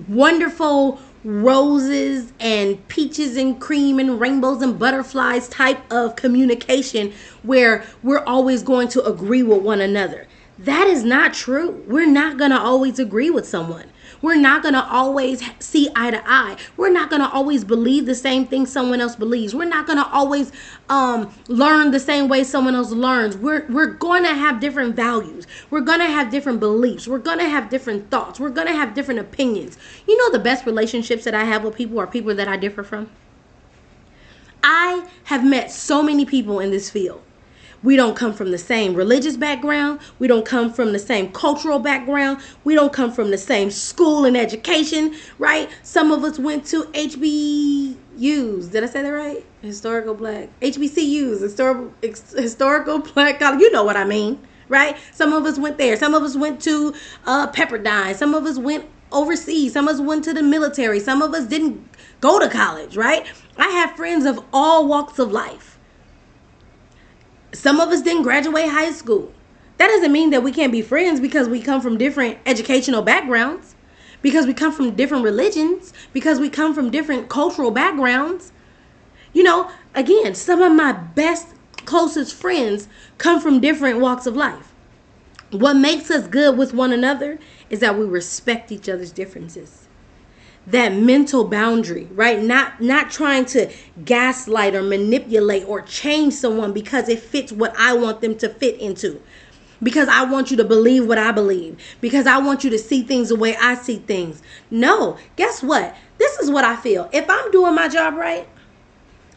wonderful 0.08 1.00
roses 1.24 2.34
and 2.38 2.86
peaches 2.88 3.38
and 3.38 3.58
cream 3.58 3.98
and 3.98 4.20
rainbows 4.20 4.60
and 4.60 4.78
butterflies 4.78 5.48
type 5.48 5.80
of 5.90 6.16
communication 6.16 7.14
where 7.42 7.82
we're 8.02 8.24
always 8.24 8.62
going 8.62 8.88
to 8.88 9.02
agree 9.06 9.42
with 9.42 9.62
one 9.62 9.80
another. 9.80 10.28
That 10.58 10.86
is 10.86 11.02
not 11.02 11.32
true. 11.32 11.82
We're 11.86 12.04
not 12.04 12.36
going 12.36 12.50
to 12.50 12.60
always 12.60 12.98
agree 12.98 13.30
with 13.30 13.48
someone. 13.48 13.90
We're 14.22 14.36
not 14.36 14.62
going 14.62 14.74
to 14.74 14.84
always 14.84 15.42
see 15.58 15.88
eye 15.94 16.10
to 16.10 16.22
eye. 16.26 16.56
We're 16.76 16.90
not 16.90 17.10
going 17.10 17.22
to 17.22 17.30
always 17.30 17.64
believe 17.64 18.06
the 18.06 18.14
same 18.14 18.46
thing 18.46 18.66
someone 18.66 19.00
else 19.00 19.16
believes. 19.16 19.54
We're 19.54 19.64
not 19.64 19.86
going 19.86 19.98
to 19.98 20.08
always 20.10 20.52
um, 20.88 21.32
learn 21.48 21.90
the 21.90 22.00
same 22.00 22.28
way 22.28 22.44
someone 22.44 22.74
else 22.74 22.90
learns. 22.90 23.36
We're, 23.36 23.66
we're 23.68 23.92
going 23.92 24.22
to 24.24 24.34
have 24.34 24.60
different 24.60 24.96
values. 24.96 25.46
We're 25.70 25.80
going 25.80 26.00
to 26.00 26.06
have 26.06 26.30
different 26.30 26.60
beliefs. 26.60 27.06
We're 27.06 27.18
going 27.18 27.38
to 27.38 27.48
have 27.48 27.68
different 27.68 28.10
thoughts. 28.10 28.40
We're 28.40 28.50
going 28.50 28.68
to 28.68 28.74
have 28.74 28.94
different 28.94 29.20
opinions. 29.20 29.76
You 30.06 30.16
know, 30.16 30.30
the 30.30 30.42
best 30.42 30.66
relationships 30.66 31.24
that 31.24 31.34
I 31.34 31.44
have 31.44 31.64
with 31.64 31.74
people 31.74 31.98
are 31.98 32.06
people 32.06 32.34
that 32.34 32.48
I 32.48 32.56
differ 32.56 32.82
from. 32.82 33.10
I 34.62 35.08
have 35.24 35.44
met 35.44 35.70
so 35.70 36.02
many 36.02 36.24
people 36.24 36.58
in 36.60 36.70
this 36.70 36.90
field 36.90 37.22
We 37.86 37.94
don't 37.94 38.16
come 38.16 38.32
from 38.32 38.50
the 38.50 38.58
same 38.58 38.94
religious 38.94 39.36
background. 39.36 40.00
We 40.18 40.26
don't 40.26 40.44
come 40.44 40.72
from 40.72 40.92
the 40.92 40.98
same 40.98 41.30
cultural 41.30 41.78
background. 41.78 42.40
We 42.64 42.74
don't 42.74 42.92
come 42.92 43.12
from 43.12 43.30
the 43.30 43.38
same 43.38 43.70
school 43.70 44.24
and 44.24 44.36
education, 44.36 45.14
right? 45.38 45.70
Some 45.84 46.10
of 46.10 46.24
us 46.24 46.36
went 46.36 46.66
to 46.66 46.82
HBUs. 46.82 48.72
Did 48.72 48.82
I 48.82 48.86
say 48.86 49.02
that 49.02 49.08
right? 49.08 49.46
Historical 49.62 50.14
Black. 50.14 50.48
HBCUs, 50.62 51.40
historical, 51.40 51.94
historical 52.02 52.98
Black 52.98 53.38
College. 53.38 53.60
You 53.60 53.70
know 53.70 53.84
what 53.84 53.96
I 53.96 54.02
mean, 54.02 54.40
right? 54.68 54.96
Some 55.12 55.32
of 55.32 55.44
us 55.44 55.56
went 55.56 55.78
there. 55.78 55.96
Some 55.96 56.12
of 56.12 56.24
us 56.24 56.34
went 56.34 56.60
to 56.62 56.92
uh, 57.24 57.52
Pepperdine. 57.52 58.16
Some 58.16 58.34
of 58.34 58.46
us 58.46 58.58
went 58.58 58.84
overseas. 59.12 59.74
Some 59.74 59.86
of 59.86 59.94
us 59.94 60.00
went 60.00 60.24
to 60.24 60.34
the 60.34 60.42
military. 60.42 60.98
Some 60.98 61.22
of 61.22 61.32
us 61.34 61.46
didn't 61.46 61.88
go 62.20 62.40
to 62.40 62.48
college, 62.48 62.96
right? 62.96 63.24
I 63.56 63.68
have 63.68 63.94
friends 63.94 64.26
of 64.26 64.44
all 64.52 64.88
walks 64.88 65.20
of 65.20 65.30
life. 65.30 65.75
Some 67.56 67.80
of 67.80 67.88
us 67.88 68.02
didn't 68.02 68.22
graduate 68.22 68.68
high 68.68 68.92
school. 68.92 69.32
That 69.78 69.88
doesn't 69.88 70.12
mean 70.12 70.30
that 70.30 70.42
we 70.42 70.52
can't 70.52 70.72
be 70.72 70.82
friends 70.82 71.20
because 71.20 71.48
we 71.48 71.60
come 71.60 71.80
from 71.80 71.96
different 71.96 72.38
educational 72.44 73.02
backgrounds, 73.02 73.74
because 74.20 74.46
we 74.46 74.52
come 74.52 74.72
from 74.72 74.94
different 74.94 75.24
religions, 75.24 75.92
because 76.12 76.38
we 76.38 76.50
come 76.50 76.74
from 76.74 76.90
different 76.90 77.28
cultural 77.30 77.70
backgrounds. 77.70 78.52
You 79.32 79.42
know, 79.42 79.70
again, 79.94 80.34
some 80.34 80.60
of 80.60 80.72
my 80.72 80.92
best, 80.92 81.48
closest 81.86 82.34
friends 82.34 82.88
come 83.16 83.40
from 83.40 83.60
different 83.60 84.00
walks 84.00 84.26
of 84.26 84.36
life. 84.36 84.72
What 85.50 85.74
makes 85.74 86.10
us 86.10 86.26
good 86.26 86.58
with 86.58 86.74
one 86.74 86.92
another 86.92 87.38
is 87.70 87.80
that 87.80 87.98
we 87.98 88.04
respect 88.04 88.70
each 88.70 88.88
other's 88.88 89.12
differences 89.12 89.85
that 90.66 90.92
mental 90.92 91.44
boundary 91.44 92.08
right? 92.12 92.42
Not 92.42 92.80
not 92.80 93.10
trying 93.10 93.44
to 93.46 93.72
gaslight 94.04 94.74
or 94.74 94.82
manipulate 94.82 95.64
or 95.66 95.82
change 95.82 96.34
someone 96.34 96.72
because 96.72 97.08
it 97.08 97.20
fits 97.20 97.52
what 97.52 97.74
i 97.78 97.92
want 97.94 98.20
them 98.20 98.36
to 98.38 98.48
fit 98.48 98.80
into. 98.80 99.22
Because 99.82 100.08
i 100.08 100.24
want 100.24 100.50
you 100.50 100.56
to 100.56 100.64
believe 100.64 101.06
what 101.06 101.18
i 101.18 101.30
believe. 101.32 101.78
Because 102.00 102.26
i 102.26 102.38
want 102.38 102.64
you 102.64 102.70
to 102.70 102.78
see 102.78 103.02
things 103.02 103.28
the 103.28 103.36
way 103.36 103.56
i 103.56 103.74
see 103.74 103.98
things. 103.98 104.42
No 104.70 105.16
guess 105.36 105.62
what? 105.62 105.94
This 106.18 106.38
is 106.38 106.50
what 106.50 106.64
i 106.64 106.76
feel. 106.76 107.08
If 107.12 107.30
i'm 107.30 107.50
doing 107.50 107.74
my 107.74 107.88
job 107.88 108.14
right 108.14 108.48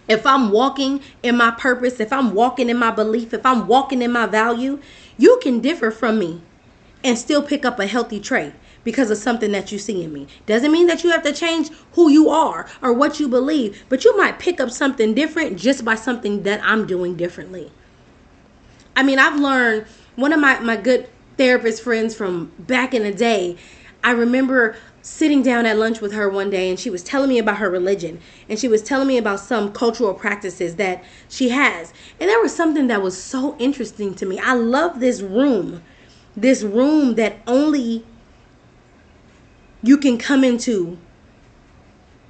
if 0.08 0.26
i'm 0.26 0.50
walking 0.50 1.02
in 1.22 1.38
my 1.38 1.52
purpose 1.52 2.00
if 2.00 2.12
i'm 2.12 2.34
walking 2.34 2.70
in 2.70 2.78
my 2.78 2.92
belief 2.92 3.34
if 3.34 3.46
i'm 3.46 3.68
walking 3.68 4.02
in 4.02 4.12
my 4.12 4.26
value 4.26 4.80
you 5.18 5.40
can 5.42 5.60
differ 5.60 5.92
from 5.92 6.18
me 6.18 6.42
and 7.04 7.18
still 7.18 7.42
pick 7.42 7.64
up 7.64 7.80
a 7.80 7.86
healthy 7.86 8.20
trait 8.20 8.54
because 8.84 9.12
of 9.12 9.18
something 9.18 9.52
that 9.52 9.72
you 9.72 9.78
see 9.78 10.04
in 10.04 10.14
me. 10.14 10.28
Doesn't 10.46 10.72
mean 10.72 10.88
that 10.88 11.04
you 11.04 11.12
have 11.12 11.24
to 11.24 11.34
change 11.34 11.70
who 11.94 12.10
you 12.10 12.30
are 12.30 12.70
or 12.82 12.94
what 12.94 13.20
you 13.20 13.28
believe, 13.28 13.84
but 13.90 14.06
you 14.06 14.16
might 14.18 14.40
pick 14.40 14.60
up 14.60 14.72
something 14.72 15.14
different 15.14 15.58
just 15.58 15.84
by 15.84 15.96
something 15.96 16.44
that 16.44 16.62
I'm 16.64 16.88
doing 16.88 17.16
differently. 17.16 17.72
I 18.96 19.04
mean, 19.04 19.20
I've 19.20 19.40
learned 19.40 19.86
one 20.16 20.34
of 20.34 20.40
my, 20.40 20.60
my 20.60 20.76
good 20.76 21.10
therapist 21.38 21.82
friends 21.82 22.14
from 22.14 22.52
back 22.60 22.94
in 22.94 23.04
the 23.04 23.14
day, 23.14 23.56
I 24.04 24.12
remember 24.12 24.76
sitting 25.02 25.42
down 25.42 25.66
at 25.66 25.78
lunch 25.78 26.02
with 26.02 26.12
her 26.12 26.30
one 26.30 26.50
day 26.50 26.70
and 26.70 26.78
she 26.78 26.90
was 26.90 27.02
telling 27.02 27.30
me 27.30 27.40
about 27.40 27.58
her 27.58 27.70
religion 27.70 28.20
and 28.50 28.60
she 28.60 28.68
was 28.68 28.82
telling 28.82 29.08
me 29.08 29.18
about 29.18 29.40
some 29.40 29.72
cultural 29.72 30.14
practices 30.14 30.76
that 30.76 31.04
she 31.30 31.50
has. 31.50 31.94
And 32.20 32.30
there 32.30 32.42
was 32.42 32.54
something 32.54 32.88
that 32.88 33.02
was 33.02 33.22
so 33.22 33.56
interesting 33.58 34.14
to 34.16 34.26
me. 34.26 34.38
I 34.40 34.54
love 34.54 35.00
this 35.00 35.22
room. 35.22 35.82
This 36.36 36.62
room 36.62 37.16
that 37.16 37.38
only 37.48 38.06
you 39.82 39.98
can 39.98 40.18
come 40.18 40.44
into 40.44 40.98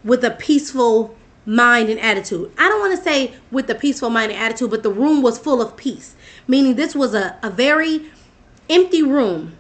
with 0.04 0.24
a 0.24 0.32
peaceful 0.32 1.16
mind 1.46 1.90
and 1.90 2.00
attitude. 2.00 2.52
I 2.58 2.70
don't 2.70 2.80
want 2.80 2.98
to 2.98 3.04
say 3.04 3.34
with 3.52 3.70
a 3.70 3.76
peaceful 3.76 4.10
mind 4.10 4.32
and 4.32 4.40
attitude, 4.42 4.70
but 4.70 4.84
the 4.84 4.92
room 4.92 5.22
was 5.22 5.40
full 5.40 5.62
of 5.62 5.76
peace, 5.76 6.16
meaning 6.48 6.76
this 6.76 6.96
was 6.96 7.14
a, 7.14 7.38
a 7.42 7.50
very 7.50 8.06
empty 8.70 9.02
room 9.02 9.56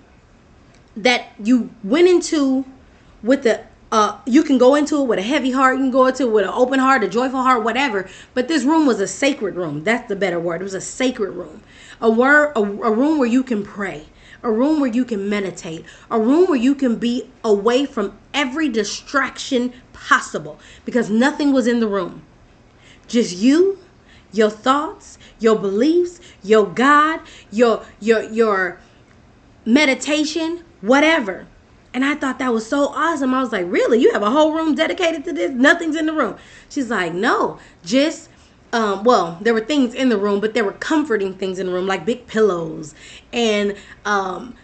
that 0.95 1.27
you 1.43 1.69
went 1.83 2.07
into 2.07 2.65
with 3.23 3.43
the 3.43 3.63
uh, 3.91 4.19
you 4.25 4.43
can 4.43 4.59
go 4.59 4.75
into 4.75 5.01
it 5.01 5.05
with 5.05 5.17
a 5.17 5.23
heavy 5.23 5.49
heart, 5.49 5.77
you 5.77 5.83
can 5.83 5.91
go 5.91 6.05
into 6.05 6.23
it 6.23 6.31
with 6.31 6.43
an 6.43 6.51
open 6.53 6.79
heart, 6.79 7.03
a 7.03 7.07
joyful 7.07 7.41
heart, 7.41 7.63
whatever. 7.63 8.07
But 8.35 8.47
this 8.47 8.63
room 8.63 8.85
was 8.85 8.99
a 8.99 9.07
sacred 9.07 9.55
room. 9.55 9.83
That's 9.83 10.07
the 10.07 10.15
better 10.15 10.39
word. 10.39 10.61
It 10.61 10.65
was 10.65 10.75
a 10.75 10.81
sacred 10.81 11.31
room, 11.31 11.63
a 11.99 12.09
word, 12.09 12.53
a, 12.55 12.59
a 12.59 12.91
room 12.91 13.17
where 13.17 13.27
you 13.27 13.41
can 13.41 13.63
pray, 13.63 14.05
a 14.43 14.51
room 14.51 14.79
where 14.79 14.89
you 14.89 15.05
can 15.05 15.29
meditate, 15.29 15.85
a 16.09 16.19
room 16.19 16.47
where 16.47 16.57
you 16.57 16.75
can 16.75 16.95
be 16.95 17.29
away 17.43 17.85
from 17.85 18.17
every 18.33 18.69
distraction 18.69 19.73
possible 19.93 20.59
because 20.85 21.09
nothing 21.09 21.51
was 21.51 21.67
in 21.67 21.79
the 21.79 21.87
room. 21.87 22.21
Just 23.07 23.37
you, 23.37 23.79
your 24.31 24.49
thoughts, 24.49 25.17
your 25.39 25.57
beliefs, 25.57 26.19
your 26.43 26.65
God, 26.65 27.21
your 27.51 27.83
your 27.99 28.23
your 28.23 28.79
meditation, 29.65 30.63
whatever. 30.81 31.47
And 31.91 32.05
I 32.05 32.13
thought 32.13 32.37
that 32.37 32.53
was 32.53 32.67
so 32.67 32.89
awesome. 32.89 33.33
I 33.33 33.41
was 33.41 33.51
like, 33.51 33.65
"Really? 33.67 33.99
You 33.99 34.13
have 34.13 34.21
a 34.21 34.29
whole 34.29 34.53
room 34.53 34.75
dedicated 34.75 35.25
to 35.25 35.33
this? 35.33 35.51
Nothing's 35.51 35.95
in 35.95 36.05
the 36.05 36.13
room." 36.13 36.37
She's 36.69 36.89
like, 36.89 37.13
"No, 37.13 37.57
just 37.83 38.28
um, 38.71 39.03
well, 39.03 39.37
there 39.41 39.53
were 39.53 39.61
things 39.61 39.93
in 39.93 40.09
the 40.09 40.17
room, 40.17 40.39
but 40.39 40.53
there 40.53 40.63
were 40.63 40.73
comforting 40.73 41.33
things 41.33 41.59
in 41.59 41.67
the 41.67 41.73
room, 41.73 41.87
like 41.87 42.05
big 42.05 42.27
pillows 42.27 42.93
and 43.33 43.75
um, 44.05 44.55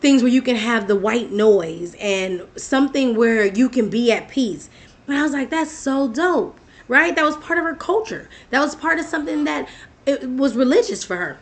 things 0.00 0.22
where 0.22 0.32
you 0.32 0.42
can 0.42 0.56
have 0.56 0.88
the 0.88 0.96
white 0.96 1.30
noise 1.30 1.94
and 2.00 2.42
something 2.56 3.14
where 3.14 3.46
you 3.46 3.68
can 3.68 3.88
be 3.88 4.10
at 4.10 4.28
peace. 4.28 4.68
But 5.06 5.16
I 5.16 5.22
was 5.22 5.32
like, 5.32 5.50
that's 5.50 5.70
so 5.70 6.08
dope, 6.08 6.58
right? 6.88 7.14
That 7.14 7.24
was 7.24 7.36
part 7.36 7.58
of 7.58 7.64
her 7.64 7.74
culture. 7.74 8.28
That 8.50 8.60
was 8.60 8.74
part 8.74 8.98
of 8.98 9.06
something 9.06 9.44
that 9.44 9.68
it 10.06 10.28
was 10.28 10.56
religious 10.56 11.04
for 11.04 11.16
her. 11.16 11.38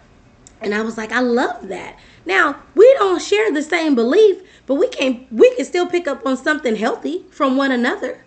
And 0.61 0.75
I 0.75 0.83
was 0.83 0.99
like, 0.99 1.13
I 1.13 1.21
love 1.21 1.69
that. 1.69 1.99
Now, 2.27 2.57
we 2.75 2.93
don't 2.99 3.23
share 3.23 3.51
the 3.51 3.63
same 3.63 3.95
belief, 3.95 4.43
but 4.67 4.75
we 4.75 4.89
can 4.89 5.27
we 5.31 5.55
can 5.57 5.65
still 5.65 5.87
pick 5.87 6.07
up 6.07 6.27
on 6.27 6.37
something 6.37 6.77
healthy 6.77 7.25
from 7.31 7.57
one 7.57 7.73
another. 7.73 8.25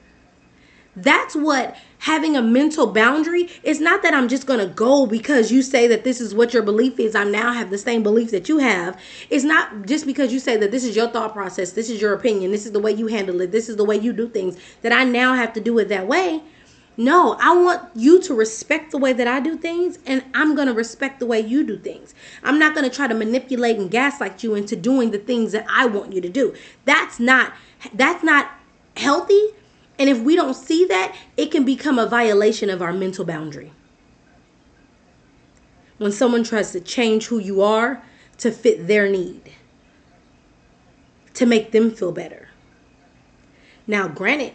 That's 0.96 1.36
what 1.36 1.76
having 2.04 2.36
a 2.36 2.42
mental 2.42 2.88
boundary 2.88 3.50
it's 3.64 3.80
not 3.80 4.04
that 4.04 4.14
I'm 4.14 4.28
just 4.28 4.46
to 4.46 4.66
go 4.68 5.06
because 5.06 5.52
you 5.52 5.62
say 5.62 5.88
that 5.88 6.04
this 6.04 6.20
is 6.20 6.36
what 6.36 6.54
your 6.54 6.62
belief 6.62 7.00
is. 7.00 7.16
I 7.16 7.24
now 7.24 7.54
have 7.54 7.70
the 7.70 7.78
same 7.78 8.04
belief 8.04 8.32
that 8.32 8.50
you 8.50 8.58
have. 8.58 9.00
It's 9.30 9.46
not 9.46 9.86
just 9.86 10.06
because 10.06 10.34
you 10.34 10.40
say 10.40 10.58
that 10.58 10.70
this 10.70 10.84
is 10.84 10.96
your 10.96 11.08
thought 11.08 11.34
process, 11.34 11.72
this 11.72 11.90
is 11.90 12.02
your 12.02 12.14
opinion, 12.14 12.52
this 12.52 12.66
is 12.66 12.74
the 12.74 12.80
way 12.80 12.92
you 12.92 13.08
handle 13.08 13.40
it, 13.42 13.52
this 13.52 13.70
is 13.70 13.78
the 13.78 13.86
way 13.86 13.96
you 13.96 14.12
do 14.12 14.28
things, 14.28 14.58
that 14.82 14.92
I 14.92 15.06
now 15.06 15.34
have 15.34 15.54
to 15.54 15.62
do 15.62 15.80
it 15.80 15.88
that 15.90 16.06
way. 16.06 16.42
No, 16.98 17.38
I 17.40 17.56
want 17.56 17.90
you 17.96 18.22
to 18.22 18.34
respect 18.34 18.92
the 18.92 19.00
way 19.00 19.14
that 19.14 19.28
I 19.28 19.40
do 19.40 19.58
things, 19.58 19.98
and 20.06 20.24
I'm 20.34 20.56
going 20.56 20.68
to 20.68 20.74
respect 20.74 21.20
the 21.20 21.26
way 21.26 21.40
you 21.40 21.64
do 21.64 21.78
things. 21.78 22.14
I'm 22.44 22.60
not 22.60 22.76
going 22.76 22.88
to 22.88 22.96
try 22.96 23.08
to 23.08 23.16
manipulate 23.16 23.78
and 23.78 23.90
gaslight 23.90 24.44
you 24.44 24.54
into 24.54 24.76
doing 24.76 25.10
the 25.12 25.18
things 25.18 25.54
that 25.54 25.66
I 25.70 25.88
want 25.88 26.14
you 26.14 26.22
to 26.22 26.30
do. 26.30 26.54
That's 26.86 27.20
not 27.20 27.54
that's 27.94 28.24
not 28.24 28.52
healthy 28.96 29.54
and 30.00 30.10
if 30.10 30.20
we 30.20 30.36
don't 30.36 30.56
see 30.56 30.86
that, 30.86 31.16
it 31.38 31.52
can 31.52 31.64
become 31.64 32.00
a 32.00 32.08
violation 32.08 32.70
of 32.70 32.82
our 32.82 32.94
mental 32.94 33.26
boundary. 33.26 33.72
When 35.98 36.12
someone 36.12 36.44
tries 36.44 36.72
to 36.72 36.80
change 36.80 37.28
who 37.28 37.40
you 37.40 37.62
are 37.62 38.04
to 38.40 38.52
fit 38.52 38.88
their 38.88 39.10
need, 39.10 39.52
to 41.36 41.46
make 41.46 41.72
them 41.72 41.92
feel 41.92 42.12
better. 42.12 42.50
Now, 43.86 44.08
granted, 44.08 44.54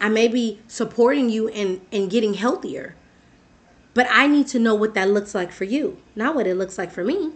I 0.00 0.08
may 0.08 0.28
be 0.28 0.60
supporting 0.68 1.28
you 1.28 1.48
and, 1.48 1.80
in 1.90 2.08
getting 2.08 2.34
healthier, 2.34 2.94
but 3.94 4.06
I 4.10 4.28
need 4.28 4.46
to 4.48 4.58
know 4.58 4.74
what 4.74 4.94
that 4.94 5.10
looks 5.10 5.34
like 5.34 5.50
for 5.50 5.64
you, 5.64 5.98
not 6.14 6.34
what 6.34 6.46
it 6.46 6.54
looks 6.54 6.78
like 6.78 6.92
for 6.92 7.02
me. 7.02 7.32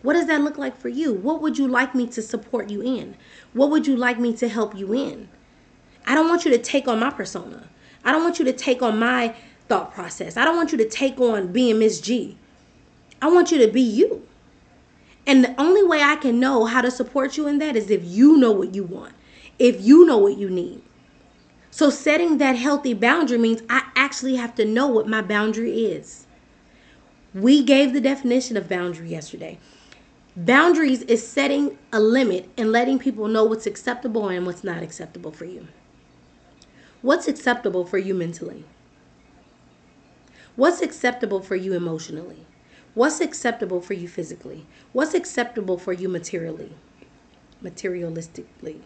What 0.00 0.14
does 0.14 0.26
that 0.26 0.40
look 0.40 0.56
like 0.56 0.76
for 0.76 0.88
you? 0.88 1.12
What 1.12 1.42
would 1.42 1.58
you 1.58 1.68
like 1.68 1.94
me 1.94 2.06
to 2.08 2.22
support 2.22 2.70
you 2.70 2.80
in? 2.80 3.16
What 3.52 3.70
would 3.70 3.86
you 3.86 3.96
like 3.96 4.18
me 4.18 4.34
to 4.36 4.48
help 4.48 4.74
you 4.74 4.94
in? 4.94 5.28
I 6.06 6.14
don't 6.14 6.28
want 6.28 6.44
you 6.44 6.50
to 6.52 6.58
take 6.58 6.88
on 6.88 7.00
my 7.00 7.10
persona. 7.10 7.68
I 8.04 8.12
don't 8.12 8.22
want 8.22 8.38
you 8.38 8.44
to 8.44 8.52
take 8.52 8.82
on 8.82 8.98
my 8.98 9.34
thought 9.68 9.92
process. 9.92 10.36
I 10.36 10.44
don't 10.44 10.56
want 10.56 10.72
you 10.72 10.78
to 10.78 10.88
take 10.88 11.18
on 11.20 11.52
being 11.52 11.78
Miss 11.78 12.00
G. 12.00 12.38
I 13.20 13.28
want 13.28 13.50
you 13.50 13.58
to 13.58 13.68
be 13.68 13.80
you. 13.80 14.26
And 15.26 15.42
the 15.42 15.60
only 15.60 15.82
way 15.82 16.02
I 16.02 16.16
can 16.16 16.38
know 16.38 16.66
how 16.66 16.80
to 16.80 16.90
support 16.90 17.36
you 17.36 17.48
in 17.48 17.58
that 17.58 17.74
is 17.74 17.90
if 17.90 18.04
you 18.04 18.36
know 18.36 18.52
what 18.52 18.74
you 18.74 18.84
want, 18.84 19.14
if 19.58 19.80
you 19.80 20.06
know 20.06 20.18
what 20.18 20.38
you 20.38 20.48
need. 20.48 20.82
So, 21.72 21.90
setting 21.90 22.38
that 22.38 22.56
healthy 22.56 22.94
boundary 22.94 23.36
means 23.36 23.62
I 23.68 23.82
actually 23.96 24.36
have 24.36 24.54
to 24.54 24.64
know 24.64 24.86
what 24.86 25.08
my 25.08 25.20
boundary 25.20 25.86
is. 25.86 26.26
We 27.34 27.62
gave 27.62 27.92
the 27.92 28.00
definition 28.00 28.56
of 28.56 28.68
boundary 28.68 29.10
yesterday. 29.10 29.58
Boundaries 30.36 31.02
is 31.02 31.26
setting 31.26 31.76
a 31.92 32.00
limit 32.00 32.48
and 32.56 32.72
letting 32.72 32.98
people 32.98 33.28
know 33.28 33.44
what's 33.44 33.66
acceptable 33.66 34.28
and 34.28 34.46
what's 34.46 34.64
not 34.64 34.82
acceptable 34.82 35.32
for 35.32 35.44
you. 35.44 35.66
What's 37.06 37.28
acceptable 37.28 37.84
for 37.84 37.98
you 37.98 38.14
mentally? 38.14 38.64
What's 40.56 40.82
acceptable 40.82 41.40
for 41.40 41.54
you 41.54 41.72
emotionally? 41.72 42.46
What's 42.94 43.20
acceptable 43.20 43.80
for 43.80 43.94
you 43.94 44.08
physically? 44.08 44.66
What's 44.92 45.14
acceptable 45.14 45.78
for 45.78 45.92
you 45.92 46.08
materially? 46.08 46.72
Materialistically. 47.62 48.80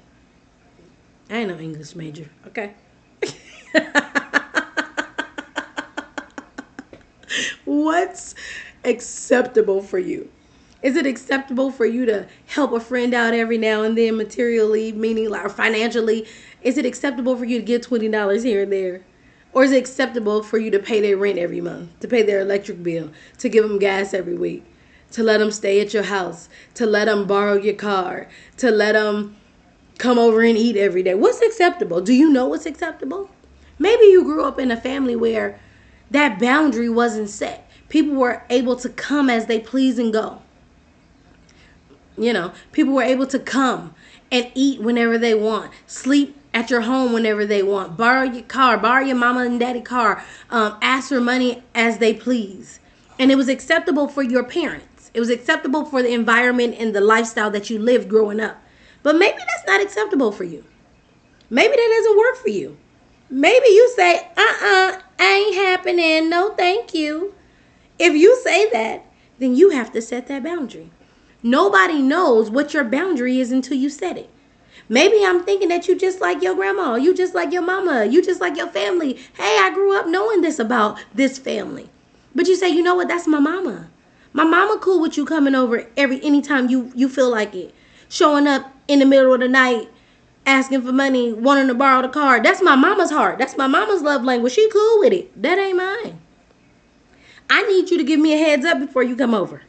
I 1.31 1.39
ain't 1.39 1.49
no 1.49 1.59
English 1.59 1.97
major, 1.97 2.29
okay? 2.47 2.75
What's 7.65 8.35
acceptable 8.85 9.81
for 9.81 9.99
you? 9.99 10.31
Is 10.83 10.97
it 10.97 11.07
acceptable 11.07 11.71
for 11.71 11.85
you 11.85 12.07
to 12.07 12.27
help 12.47 12.73
a 12.73 12.81
friend 12.81 13.13
out 13.13 13.35
every 13.35 13.59
now 13.59 13.83
and 13.83 13.99
then 13.99 14.17
materially, 14.17 14.93
meaning 14.93 15.29
like 15.29 15.51
financially? 15.51 16.27
Is 16.63 16.77
it 16.77 16.85
acceptable 16.85 17.37
for 17.37 17.45
you 17.45 17.59
to 17.59 17.65
get 17.65 17.83
$20 17.83 18.45
here 18.45 18.63
and 18.63 18.73
there? 18.73 19.03
Or 19.53 19.65
is 19.65 19.73
it 19.73 19.79
acceptable 19.79 20.43
for 20.43 20.59
you 20.59 20.71
to 20.71 20.79
pay 20.79 21.01
their 21.01 21.17
rent 21.17 21.39
every 21.39 21.61
month, 21.61 21.99
to 22.01 22.09
pay 22.09 22.23
their 22.23 22.41
electric 22.41 22.83
bill, 22.83 23.11
to 23.39 23.49
give 23.49 23.67
them 23.67 23.79
gas 23.79 24.15
every 24.15 24.35
week, 24.35 24.65
to 25.13 25.23
let 25.23 25.39
them 25.39 25.51
stay 25.51 25.81
at 25.81 25.93
your 25.93 26.05
house, 26.05 26.49
to 26.75 26.87
let 26.87 27.07
them 27.07 27.27
borrow 27.27 27.55
your 27.55 27.75
car, 27.75 28.29
to 28.59 28.71
let 28.71 28.93
them 28.93 29.37
come 29.99 30.19
over 30.19 30.43
and 30.43 30.57
eat 30.57 30.77
every 30.77 31.03
day? 31.03 31.15
What's 31.15 31.41
acceptable? 31.41 32.01
Do 32.01 32.13
you 32.13 32.31
know 32.31 32.47
what's 32.47 32.67
acceptable? 32.67 33.31
Maybe 33.79 34.05
you 34.05 34.23
grew 34.23 34.45
up 34.45 34.59
in 34.59 34.71
a 34.71 34.81
family 34.81 35.17
where 35.17 35.59
that 36.11 36.39
boundary 36.39 36.89
wasn't 36.89 37.31
set. 37.31 37.69
People 37.89 38.15
were 38.15 38.45
able 38.51 38.77
to 38.77 38.89
come 38.89 39.29
as 39.29 39.47
they 39.47 39.59
please 39.59 39.99
and 39.99 40.13
go. 40.13 40.43
You 42.17 42.33
know, 42.33 42.53
people 42.71 42.93
were 42.93 43.03
able 43.03 43.27
to 43.29 43.39
come 43.39 43.95
and 44.31 44.51
eat 44.55 44.81
whenever 44.81 45.19
they 45.19 45.35
want, 45.35 45.73
sleep 45.87 46.37
at 46.53 46.71
your 46.71 46.83
home 46.83 47.13
whenever 47.13 47.47
they 47.47 47.63
want, 47.63 47.97
borrow 47.97 48.23
your 48.23 48.43
car, 48.43 48.77
borrow 48.77 49.05
your 49.05 49.17
mama 49.17 49.41
and 49.41 49.61
daddy 49.61 49.81
car, 49.81 50.25
um, 50.51 50.77
ask 50.83 51.09
for 51.09 51.21
money 51.21 51.63
as 51.75 51.99
they 51.99 52.13
please. 52.13 52.81
And 53.19 53.31
it 53.31 53.37
was 53.37 53.49
acceptable 53.49 54.09
for 54.09 54.23
your 54.23 54.45
parents. 54.45 55.11
It 55.13 55.21
was 55.21 55.31
acceptable 55.31 55.85
for 55.85 56.03
the 56.03 56.13
environment 56.13 56.77
and 56.79 56.95
the 56.95 57.01
lifestyle 57.01 57.51
that 57.51 57.71
you 57.71 57.79
lived 57.79 58.09
growing 58.09 58.41
up. 58.41 58.63
But 59.03 59.17
maybe 59.17 59.39
that's 59.39 59.67
not 59.67 59.83
acceptable 59.83 60.33
for 60.33 60.45
you. 60.45 60.65
Maybe 61.49 61.75
that 61.75 61.97
doesn't 61.99 62.19
work 62.19 62.37
for 62.37 62.49
you. 62.49 62.77
Maybe 63.29 63.67
you 63.69 63.93
say, 63.97 64.19
uh 64.37 64.41
uh-uh, 64.41 64.99
uh, 64.99 65.23
ain't 65.23 65.55
happening. 65.55 66.29
No, 66.31 66.55
thank 66.55 66.95
you. 66.95 67.35
If 67.99 68.15
you 68.15 68.41
say 68.43 68.69
that, 68.71 69.05
then 69.39 69.55
you 69.55 69.71
have 69.71 69.93
to 69.93 70.03
set 70.03 70.27
that 70.29 70.43
boundary. 70.43 70.91
Nobody 71.43 72.03
knows 72.03 72.51
what 72.51 72.75
your 72.75 72.85
boundary 72.85 73.41
is 73.41 73.53
until 73.53 73.77
you 73.77 73.89
set 73.89 74.19
it. 74.19 74.31
Maybe 74.91 75.25
I'm 75.25 75.45
thinking 75.45 75.69
that 75.69 75.87
you 75.87 75.97
just 75.97 76.21
like 76.21 76.43
your 76.43 76.57
grandma, 76.57 76.97
you 76.97 77.15
just 77.15 77.33
like 77.33 77.53
your 77.53 77.63
mama, 77.63 78.07
you 78.07 78.21
just 78.21 78.41
like 78.41 78.57
your 78.57 78.67
family. 78.67 79.15
Hey, 79.35 79.57
I 79.61 79.71
grew 79.73 79.97
up 79.97 80.09
knowing 80.09 80.41
this 80.41 80.59
about 80.59 80.99
this 81.15 81.39
family. 81.39 81.89
But 82.35 82.49
you 82.49 82.57
say, 82.57 82.71
you 82.71 82.83
know 82.83 82.97
what, 82.97 83.07
that's 83.07 83.29
my 83.29 83.39
mama. 83.39 83.89
My 84.33 84.43
mama 84.43 84.81
cool 84.81 85.01
with 85.01 85.17
you 85.17 85.25
coming 85.25 85.55
over 85.55 85.87
every 85.97 86.21
anytime 86.25 86.69
you 86.69 86.91
you 86.97 87.09
feel 87.09 87.31
like 87.31 87.55
it. 87.55 87.73
Showing 88.09 88.49
up 88.49 88.75
in 88.89 88.99
the 88.99 89.07
middle 89.07 89.33
of 89.33 89.39
the 89.39 89.49
night, 89.49 89.89
asking 90.45 90.83
for 90.83 90.91
money, 90.91 91.33
wanting 91.33 91.69
to 91.69 91.75
borrow 91.75 92.03
the 92.03 92.09
car. 92.09 92.43
That's 92.43 92.61
my 92.61 92.75
mama's 92.75 93.13
heart. 93.13 93.39
That's 93.39 93.57
my 93.57 93.69
mama's 93.69 94.03
love 94.03 94.25
language. 94.25 94.55
She 94.55 94.69
cool 94.71 94.99
with 94.99 95.13
it. 95.13 95.41
That 95.41 95.57
ain't 95.57 95.77
mine. 95.77 96.21
I 97.49 97.63
need 97.63 97.91
you 97.91 97.99
to 97.99 98.05
give 98.05 98.19
me 98.19 98.35
a 98.35 98.39
heads 98.39 98.65
up 98.65 98.81
before 98.81 99.05
you 99.05 99.15
come 99.15 99.35
over. 99.35 99.63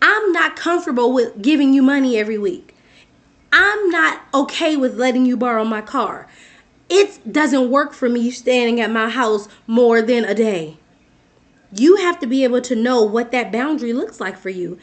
I'm 0.00 0.32
not 0.32 0.56
comfortable 0.56 1.12
with 1.12 1.42
giving 1.42 1.74
you 1.74 1.82
money 1.82 2.16
every 2.16 2.38
week. 2.38 2.73
I'm 3.56 3.88
not 3.88 4.20
okay 4.34 4.76
with 4.76 4.98
letting 4.98 5.26
you 5.26 5.36
borrow 5.36 5.64
my 5.64 5.80
car. 5.80 6.26
It 6.88 7.32
doesn't 7.32 7.70
work 7.70 7.92
for 7.92 8.08
me 8.08 8.32
standing 8.32 8.80
at 8.80 8.90
my 8.90 9.08
house 9.08 9.46
more 9.68 10.02
than 10.02 10.24
a 10.24 10.34
day. 10.34 10.76
You 11.72 11.94
have 11.96 12.18
to 12.18 12.26
be 12.26 12.42
able 12.42 12.62
to 12.62 12.74
know 12.74 13.04
what 13.04 13.30
that 13.30 13.52
boundary 13.52 13.92
looks 13.92 14.18
like 14.18 14.36
for 14.36 14.50
you. 14.50 14.76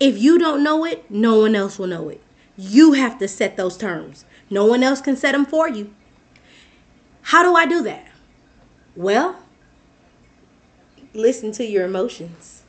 If 0.00 0.18
you 0.18 0.36
don't 0.36 0.64
know 0.64 0.84
it, 0.84 1.08
no 1.08 1.38
one 1.38 1.54
else 1.54 1.78
will 1.78 1.86
know 1.86 2.08
it. 2.08 2.20
You 2.56 2.94
have 2.94 3.20
to 3.20 3.28
set 3.28 3.56
those 3.56 3.76
terms. 3.76 4.24
No 4.50 4.66
one 4.66 4.82
else 4.82 5.00
can 5.00 5.16
set 5.16 5.30
them 5.30 5.46
for 5.46 5.68
you. 5.68 5.94
How 7.22 7.44
do 7.44 7.54
I 7.54 7.66
do 7.66 7.84
that? 7.84 8.08
Well, 8.96 9.36
listen 11.14 11.52
to 11.52 11.64
your 11.64 11.84
emotions. 11.84 12.62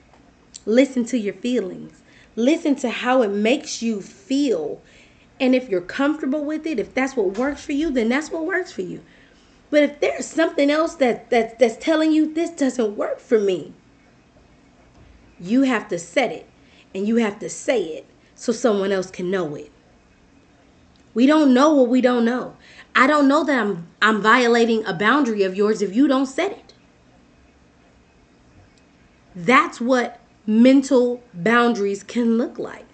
Listen 0.67 1.05
to 1.05 1.17
your 1.17 1.33
feelings. 1.33 2.03
Listen 2.35 2.75
to 2.75 2.91
how 2.91 3.23
it 3.23 3.31
makes 3.31 3.81
you 3.81 3.99
feel. 3.99 4.83
And 5.39 5.55
if 5.55 5.69
you're 5.69 5.81
comfortable 5.81 6.43
with 6.43 6.65
it, 6.65 6.79
if 6.79 6.93
that's 6.93 7.15
what 7.15 7.37
works 7.37 7.63
for 7.63 7.71
you, 7.71 7.91
then 7.91 8.09
that's 8.09 8.29
what 8.29 8.45
works 8.45 8.71
for 8.71 8.81
you. 8.81 9.01
But 9.69 9.83
if 9.83 9.99
there's 9.99 10.25
something 10.25 10.69
else 10.69 10.95
that, 10.95 11.29
that 11.29 11.59
that's 11.59 11.77
telling 11.77 12.11
you 12.11 12.33
this 12.33 12.49
doesn't 12.49 12.97
work 12.97 13.19
for 13.19 13.39
me, 13.39 13.73
you 15.39 15.61
have 15.61 15.87
to 15.89 15.99
set 15.99 16.31
it 16.31 16.49
and 16.93 17.07
you 17.07 17.17
have 17.17 17.39
to 17.39 17.49
say 17.49 17.83
it 17.83 18.05
so 18.35 18.51
someone 18.51 18.91
else 18.91 19.11
can 19.11 19.29
know 19.29 19.55
it. 19.55 19.71
We 21.13 21.25
don't 21.25 21.53
know 21.53 21.73
what 21.73 21.89
we 21.89 22.01
don't 22.01 22.25
know. 22.25 22.55
I 22.95 23.07
don't 23.07 23.27
know 23.27 23.43
that 23.43 23.59
I'm 23.59 23.87
I'm 24.01 24.21
violating 24.21 24.85
a 24.85 24.93
boundary 24.93 25.43
of 25.43 25.55
yours 25.55 25.81
if 25.81 25.95
you 25.95 26.07
don't 26.07 26.25
set 26.25 26.51
it. 26.51 26.73
That's 29.35 29.79
what 29.79 30.19
mental 30.45 31.23
boundaries 31.33 32.03
can 32.03 32.37
look 32.37 32.57
like. 32.57 32.88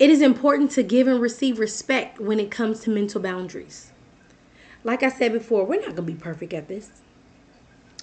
It 0.00 0.08
is 0.08 0.22
important 0.22 0.70
to 0.72 0.82
give 0.82 1.06
and 1.06 1.20
receive 1.20 1.58
respect 1.58 2.18
when 2.18 2.40
it 2.40 2.50
comes 2.50 2.80
to 2.80 2.90
mental 2.90 3.20
boundaries. 3.20 3.92
Like 4.82 5.02
I 5.02 5.10
said 5.10 5.30
before, 5.30 5.66
we're 5.66 5.76
not 5.76 5.94
going 5.94 5.96
to 5.96 6.02
be 6.02 6.14
perfect 6.14 6.54
at 6.54 6.68
this. 6.68 6.90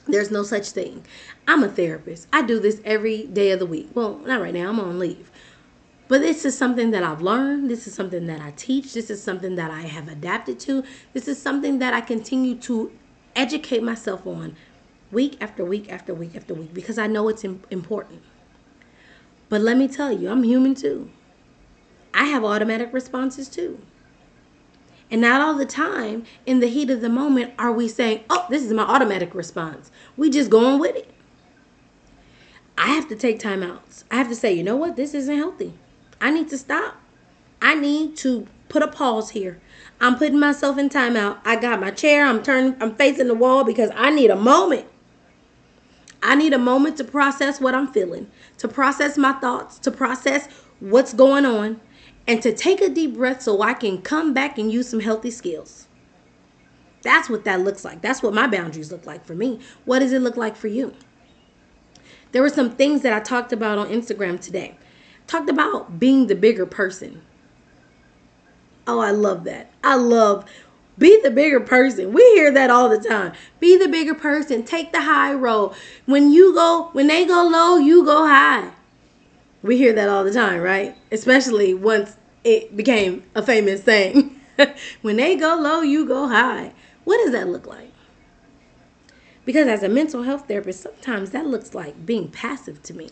There's 0.06 0.30
no 0.30 0.44
such 0.44 0.70
thing. 0.70 1.04
I'm 1.48 1.64
a 1.64 1.68
therapist. 1.68 2.28
I 2.32 2.44
do 2.44 2.60
this 2.60 2.82
every 2.86 3.24
day 3.24 3.50
of 3.50 3.58
the 3.58 3.66
week. 3.66 3.90
Well, 3.96 4.20
not 4.20 4.40
right 4.40 4.54
now, 4.54 4.70
I'm 4.70 4.80
on 4.80 5.00
leave. 5.00 5.32
But 6.08 6.22
this 6.22 6.46
is 6.46 6.56
something 6.56 6.92
that 6.92 7.02
I've 7.02 7.24
learned. 7.24 7.68
This 7.68 7.88
is 7.88 7.96
something 7.96 8.28
that 8.28 8.42
I 8.42 8.52
teach. 8.52 8.94
This 8.94 9.10
is 9.10 9.22
something 9.22 9.56
that 9.56 9.72
I 9.72 9.82
have 9.82 10.08
adapted 10.08 10.60
to. 10.62 10.84
This 11.14 11.28
is 11.28 11.42
something 11.42 11.80
that 11.80 11.96
I 11.96 12.02
continue 12.02 12.56
to 12.58 12.92
educate 13.36 13.82
myself 13.82 14.28
on 14.28 14.56
week 15.12 15.36
after 15.42 15.66
week 15.66 15.92
after 15.92 16.14
week 16.14 16.36
after 16.36 16.54
week 16.54 16.76
because 16.76 17.00
I 17.00 17.08
know 17.08 17.28
it's 17.28 17.44
important. 17.44 18.22
But 19.50 19.62
let 19.62 19.78
me 19.78 19.88
tell 19.88 20.12
you, 20.12 20.30
I'm 20.30 20.44
human 20.44 20.76
too. 20.76 21.10
I 22.18 22.26
have 22.26 22.44
automatic 22.44 22.92
responses 22.92 23.48
too. 23.48 23.80
And 25.10 25.22
not 25.22 25.40
all 25.40 25.56
the 25.56 25.66
time, 25.66 26.26
in 26.46 26.60
the 26.60 26.68
heat 26.68 26.90
of 26.90 27.00
the 27.00 27.10
moment, 27.10 27.54
are 27.58 27.72
we 27.72 27.88
saying, 27.88 28.26
oh, 28.30 28.46
this 28.50 28.64
is 28.64 28.74
my 28.74 28.84
automatic 28.84 29.34
response. 29.34 29.92
We 30.18 30.30
just 30.30 30.50
going 30.50 30.80
with 30.80 30.96
it. 30.96 31.14
I 32.78 32.88
have 32.88 33.08
to 33.10 33.16
take 33.16 33.40
time 33.40 33.64
outs. 33.64 34.04
I 34.12 34.16
have 34.16 34.28
to 34.30 34.36
say, 34.36 34.52
you 34.52 34.64
know 34.64 34.76
what? 34.76 34.96
This 34.96 35.14
isn't 35.14 35.38
healthy. 35.38 35.74
I 36.20 36.32
need 36.32 36.50
to 36.50 36.58
stop. 36.58 36.96
I 37.62 37.76
need 37.76 38.18
to 38.18 38.48
put 38.68 38.82
a 38.82 38.88
pause 38.88 39.30
here. 39.30 39.62
I'm 40.02 40.18
putting 40.18 40.40
myself 40.40 40.78
in 40.78 40.90
timeout. 40.90 41.38
I 41.46 41.56
got 41.56 41.80
my 41.80 41.92
chair. 41.92 42.26
I'm 42.26 42.44
turning. 42.44 42.76
I'm 42.82 42.96
facing 42.96 43.28
the 43.28 43.36
wall 43.36 43.64
because 43.64 43.92
I 43.96 44.10
need 44.10 44.30
a 44.30 44.36
moment. 44.36 44.88
I 46.22 46.36
need 46.36 46.54
a 46.54 46.60
moment 46.60 46.98
to 46.98 47.04
process 47.04 47.62
what 47.62 47.76
I'm 47.76 47.88
feeling, 47.88 48.30
to 48.58 48.68
process 48.68 49.18
my 49.18 49.34
thoughts, 49.34 49.78
to 49.80 49.92
process 49.92 50.48
what's 50.80 51.14
going 51.14 51.46
on, 51.46 51.80
and 52.28 52.42
to 52.42 52.54
take 52.54 52.82
a 52.82 52.90
deep 52.90 53.16
breath 53.16 53.42
so 53.42 53.62
I 53.62 53.74
can 53.74 54.02
come 54.02 54.34
back 54.34 54.58
and 54.58 54.72
use 54.72 54.90
some 54.90 55.00
healthy 55.00 55.32
skills. 55.32 55.88
That's 57.02 57.30
what 57.30 57.46
that 57.46 57.62
looks 57.62 57.86
like. 57.86 58.02
That's 58.02 58.22
what 58.22 58.34
my 58.34 58.48
boundaries 58.48 58.92
look 58.92 59.06
like 59.06 59.26
for 59.26 59.34
me. 59.34 59.62
What 59.86 60.00
does 60.00 60.12
it 60.12 60.22
look 60.22 60.36
like 60.36 60.56
for 60.56 60.68
you? 60.68 60.94
There 62.34 62.42
were 62.42 62.50
some 62.50 62.72
things 62.72 63.02
that 63.04 63.14
I 63.14 63.22
talked 63.22 63.54
about 63.54 63.78
on 63.78 63.88
Instagram 63.88 64.40
today. 64.42 64.76
Talked 65.26 65.50
about 65.50 66.00
being 66.00 66.28
the 66.28 66.36
bigger 66.36 66.66
person. 66.66 67.22
Oh, 68.86 69.00
I 69.00 69.12
love 69.12 69.46
that. 69.46 69.72
I 69.84 69.96
love 69.96 70.46
be 70.98 71.22
the 71.22 71.30
bigger 71.30 71.60
person. 71.60 72.12
We 72.12 72.24
hear 72.34 72.52
that 72.52 72.70
all 72.72 72.90
the 72.90 72.98
time. 72.98 73.34
Be 73.60 73.78
the 73.78 73.88
bigger 73.88 74.16
person. 74.16 74.64
Take 74.64 74.92
the 74.92 75.02
high 75.02 75.34
road. 75.34 75.76
When 76.06 76.32
you 76.32 76.54
go, 76.56 76.90
when 76.94 77.08
they 77.08 77.26
go 77.26 77.48
low, 77.48 77.78
you 77.78 78.04
go 78.04 78.26
high. 78.26 78.72
We 79.62 79.78
hear 79.78 79.94
that 79.94 80.10
all 80.10 80.24
the 80.24 80.34
time, 80.34 80.62
right? 80.62 80.96
Especially 81.12 81.74
once 81.74 82.18
it 82.44 82.76
became 82.76 83.24
a 83.36 83.42
famous 83.42 83.82
thing. 83.82 84.40
when 85.02 85.18
they 85.18 85.36
go 85.36 85.56
low, 85.56 85.82
you 85.82 86.06
go 86.08 86.28
high. 86.28 86.74
What 87.04 87.18
does 87.18 87.32
that 87.32 87.50
look 87.50 87.66
like? 87.66 87.92
Because 89.46 89.68
as 89.68 89.84
a 89.84 89.90
mental 89.90 90.24
health 90.24 90.48
therapist, 90.48 90.82
sometimes 90.82 91.32
that 91.32 91.48
looks 91.48 91.74
like 91.74 92.06
being 92.06 92.30
passive 92.30 92.84
to 92.84 92.94
me. 92.94 93.12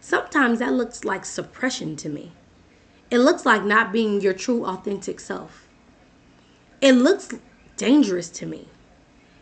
Sometimes 0.00 0.58
that 0.58 0.72
looks 0.72 1.04
like 1.04 1.24
suppression 1.24 1.96
to 1.96 2.08
me. 2.08 2.32
It 3.10 3.18
looks 3.18 3.46
like 3.46 3.64
not 3.64 3.92
being 3.92 4.20
your 4.20 4.34
true, 4.34 4.64
authentic 4.64 5.20
self 5.20 5.68
it 6.80 6.92
looks 6.92 7.30
dangerous 7.76 8.28
to 8.30 8.46
me. 8.46 8.68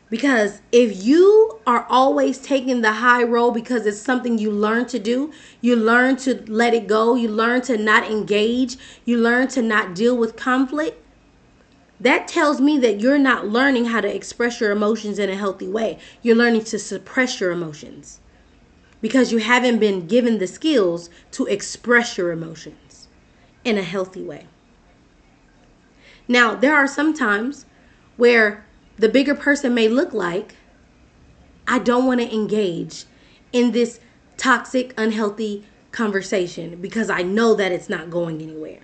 Because 0.08 0.60
if 0.70 1.04
you 1.04 1.58
are 1.66 1.84
always 1.88 2.38
taking 2.38 2.80
the 2.80 2.92
high 2.92 3.24
road 3.24 3.52
because 3.52 3.86
it's 3.86 4.00
something 4.00 4.38
you 4.38 4.52
learn 4.52 4.86
to 4.86 4.98
do, 5.00 5.32
you 5.60 5.74
learn 5.74 6.16
to 6.18 6.44
let 6.50 6.74
it 6.74 6.86
go, 6.86 7.16
you 7.16 7.28
learn 7.28 7.62
to 7.62 7.76
not 7.76 8.08
engage, 8.08 8.76
you 9.04 9.18
learn 9.18 9.48
to 9.48 9.62
not 9.62 9.94
deal 9.94 10.16
with 10.16 10.36
conflict, 10.36 11.02
that 11.98 12.28
tells 12.28 12.60
me 12.60 12.78
that 12.78 13.00
you're 13.00 13.18
not 13.18 13.48
learning 13.48 13.86
how 13.86 14.00
to 14.00 14.14
express 14.14 14.60
your 14.60 14.70
emotions 14.70 15.18
in 15.18 15.30
a 15.30 15.34
healthy 15.34 15.66
way. 15.66 15.98
You're 16.22 16.36
learning 16.36 16.64
to 16.64 16.78
suppress 16.78 17.40
your 17.40 17.50
emotions 17.50 18.20
because 19.00 19.32
you 19.32 19.38
haven't 19.38 19.78
been 19.78 20.06
given 20.06 20.38
the 20.38 20.46
skills 20.46 21.10
to 21.32 21.46
express 21.46 22.18
your 22.18 22.30
emotions 22.32 23.08
in 23.64 23.78
a 23.78 23.82
healthy 23.82 24.22
way. 24.22 24.46
Now, 26.28 26.54
there 26.54 26.76
are 26.76 26.86
some 26.86 27.14
times 27.14 27.66
where 28.16 28.65
the 28.98 29.08
bigger 29.08 29.34
person 29.34 29.74
may 29.74 29.88
look 29.88 30.12
like 30.12 30.54
I 31.68 31.78
don't 31.78 32.06
want 32.06 32.20
to 32.20 32.32
engage 32.32 33.04
in 33.52 33.72
this 33.72 34.00
toxic, 34.36 34.94
unhealthy 34.96 35.64
conversation 35.90 36.80
because 36.80 37.10
I 37.10 37.22
know 37.22 37.54
that 37.54 37.72
it's 37.72 37.88
not 37.88 38.10
going 38.10 38.40
anywhere. 38.40 38.80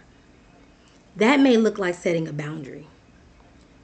That 1.17 1.41
may 1.41 1.57
look 1.57 1.79
like 1.79 1.95
setting 1.95 2.27
a 2.27 2.33
boundary. 2.33 2.89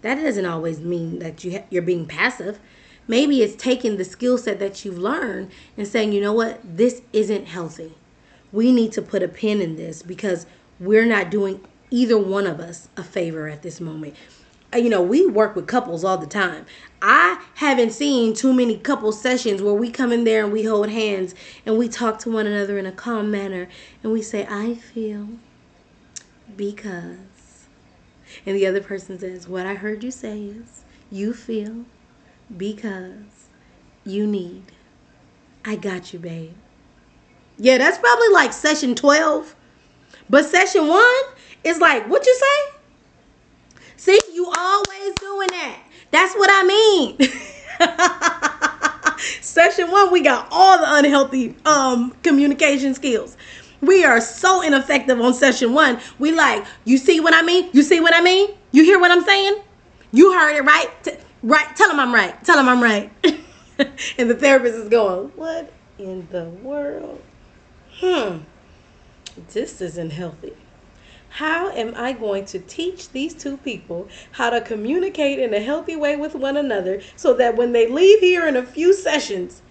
That 0.02 0.16
doesn't 0.16 0.46
always 0.46 0.80
mean 0.80 1.18
that 1.18 1.44
you 1.44 1.52
ha- 1.52 1.64
you're 1.70 1.82
being 1.82 2.06
passive. 2.06 2.58
Maybe 3.06 3.42
it's 3.42 3.54
taking 3.54 3.96
the 3.96 4.04
skill 4.04 4.38
set 4.38 4.58
that 4.58 4.84
you've 4.84 4.98
learned 4.98 5.50
and 5.76 5.86
saying, 5.86 6.12
you 6.12 6.20
know 6.20 6.32
what, 6.32 6.60
this 6.64 7.02
isn't 7.12 7.46
healthy. 7.46 7.94
We 8.52 8.72
need 8.72 8.92
to 8.92 9.02
put 9.02 9.22
a 9.22 9.28
pin 9.28 9.60
in 9.60 9.76
this 9.76 10.02
because 10.02 10.46
we're 10.80 11.06
not 11.06 11.30
doing 11.30 11.64
either 11.90 12.18
one 12.18 12.46
of 12.46 12.60
us 12.60 12.88
a 12.96 13.02
favor 13.02 13.48
at 13.48 13.62
this 13.62 13.80
moment. 13.80 14.14
Uh, 14.72 14.78
you 14.78 14.90
know, 14.90 15.02
we 15.02 15.26
work 15.26 15.56
with 15.56 15.66
couples 15.66 16.04
all 16.04 16.18
the 16.18 16.26
time. 16.26 16.66
I 17.00 17.42
haven't 17.54 17.92
seen 17.92 18.34
too 18.34 18.52
many 18.52 18.76
couple 18.76 19.12
sessions 19.12 19.62
where 19.62 19.72
we 19.72 19.90
come 19.90 20.12
in 20.12 20.24
there 20.24 20.44
and 20.44 20.52
we 20.52 20.64
hold 20.64 20.90
hands 20.90 21.34
and 21.64 21.78
we 21.78 21.88
talk 21.88 22.18
to 22.20 22.30
one 22.30 22.46
another 22.46 22.78
in 22.78 22.86
a 22.86 22.92
calm 22.92 23.30
manner 23.30 23.68
and 24.02 24.12
we 24.12 24.20
say, 24.20 24.46
I 24.48 24.74
feel 24.74 25.28
because. 26.56 27.66
And 28.44 28.56
the 28.56 28.66
other 28.66 28.82
person 28.82 29.18
says, 29.18 29.48
What 29.48 29.66
I 29.66 29.74
heard 29.74 30.04
you 30.04 30.10
say 30.10 30.42
is, 30.42 30.84
you 31.10 31.32
feel 31.32 31.84
because 32.54 33.48
you 34.04 34.26
need. 34.26 34.64
I 35.64 35.76
got 35.76 36.12
you, 36.12 36.18
babe. 36.18 36.54
Yeah, 37.58 37.78
that's 37.78 37.98
probably 37.98 38.28
like 38.28 38.52
session 38.52 38.94
12. 38.94 39.54
But 40.30 40.44
session 40.44 40.88
one 40.88 41.24
is 41.64 41.78
like, 41.78 42.08
what 42.08 42.26
you 42.26 42.34
say? 42.34 42.77
See, 43.98 44.18
you 44.32 44.50
always 44.56 45.14
doing 45.16 45.48
that. 45.50 45.80
That's 46.12 46.34
what 46.34 46.48
I 46.52 46.62
mean. 46.64 47.18
Session 49.42 49.90
one, 49.90 50.12
we 50.12 50.22
got 50.22 50.46
all 50.52 50.78
the 50.78 50.84
unhealthy 50.86 51.56
um, 51.66 52.12
communication 52.22 52.94
skills. 52.94 53.36
We 53.80 54.04
are 54.04 54.20
so 54.20 54.62
ineffective 54.62 55.20
on 55.20 55.34
session 55.34 55.74
one. 55.74 55.98
We 56.20 56.32
like, 56.32 56.64
you 56.84 56.96
see 56.96 57.18
what 57.18 57.34
I 57.34 57.42
mean? 57.42 57.70
You 57.72 57.82
see 57.82 58.00
what 58.00 58.14
I 58.14 58.20
mean? 58.20 58.50
You 58.70 58.84
hear 58.84 59.00
what 59.00 59.10
I'm 59.10 59.22
saying? 59.24 59.62
You 60.12 60.32
heard 60.32 60.56
it 60.56 60.62
right? 60.62 60.90
T- 61.02 61.16
right? 61.42 61.76
Tell 61.76 61.90
him 61.90 61.98
I'm 61.98 62.14
right. 62.14 62.42
Tell 62.44 62.58
him 62.58 62.68
I'm 62.68 62.80
right. 62.82 63.10
and 64.18 64.30
the 64.30 64.34
therapist 64.34 64.76
is 64.76 64.88
going, 64.88 65.28
what 65.30 65.72
in 65.98 66.26
the 66.30 66.44
world? 66.44 67.20
Hmm. 68.00 68.38
This 69.52 69.80
isn't 69.80 70.10
healthy. 70.10 70.52
How 71.30 71.70
am 71.70 71.94
I 71.96 72.12
going 72.12 72.46
to 72.46 72.58
teach 72.58 73.10
these 73.10 73.34
two 73.34 73.58
people 73.58 74.08
how 74.32 74.50
to 74.50 74.60
communicate 74.60 75.38
in 75.38 75.52
a 75.54 75.60
healthy 75.60 75.94
way 75.94 76.16
with 76.16 76.34
one 76.34 76.56
another 76.56 77.00
so 77.16 77.34
that 77.34 77.56
when 77.56 77.72
they 77.72 77.86
leave 77.88 78.20
here 78.20 78.46
in 78.48 78.56
a 78.56 78.64
few 78.64 78.92
sessions, 78.94 79.62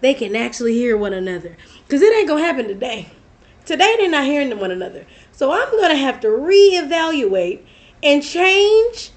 they 0.00 0.14
can 0.14 0.36
actually 0.36 0.74
hear 0.74 0.96
one 0.96 1.12
another? 1.12 1.56
Because 1.86 2.00
it 2.02 2.14
ain't 2.14 2.28
going 2.28 2.42
to 2.42 2.46
happen 2.46 2.68
today. 2.68 3.10
Today, 3.66 3.96
they're 3.98 4.10
not 4.10 4.24
hearing 4.24 4.56
one 4.58 4.70
another. 4.70 5.06
So 5.32 5.52
I'm 5.52 5.70
going 5.72 5.90
to 5.90 5.96
have 5.96 6.20
to 6.20 6.28
reevaluate 6.28 7.60
and 8.02 8.22
change 8.22 9.10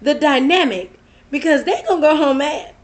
the 0.00 0.14
dynamic 0.14 0.98
because 1.30 1.64
they're 1.64 1.84
going 1.86 2.00
to 2.00 2.08
go 2.08 2.16
home 2.16 2.38
mad. 2.38 2.74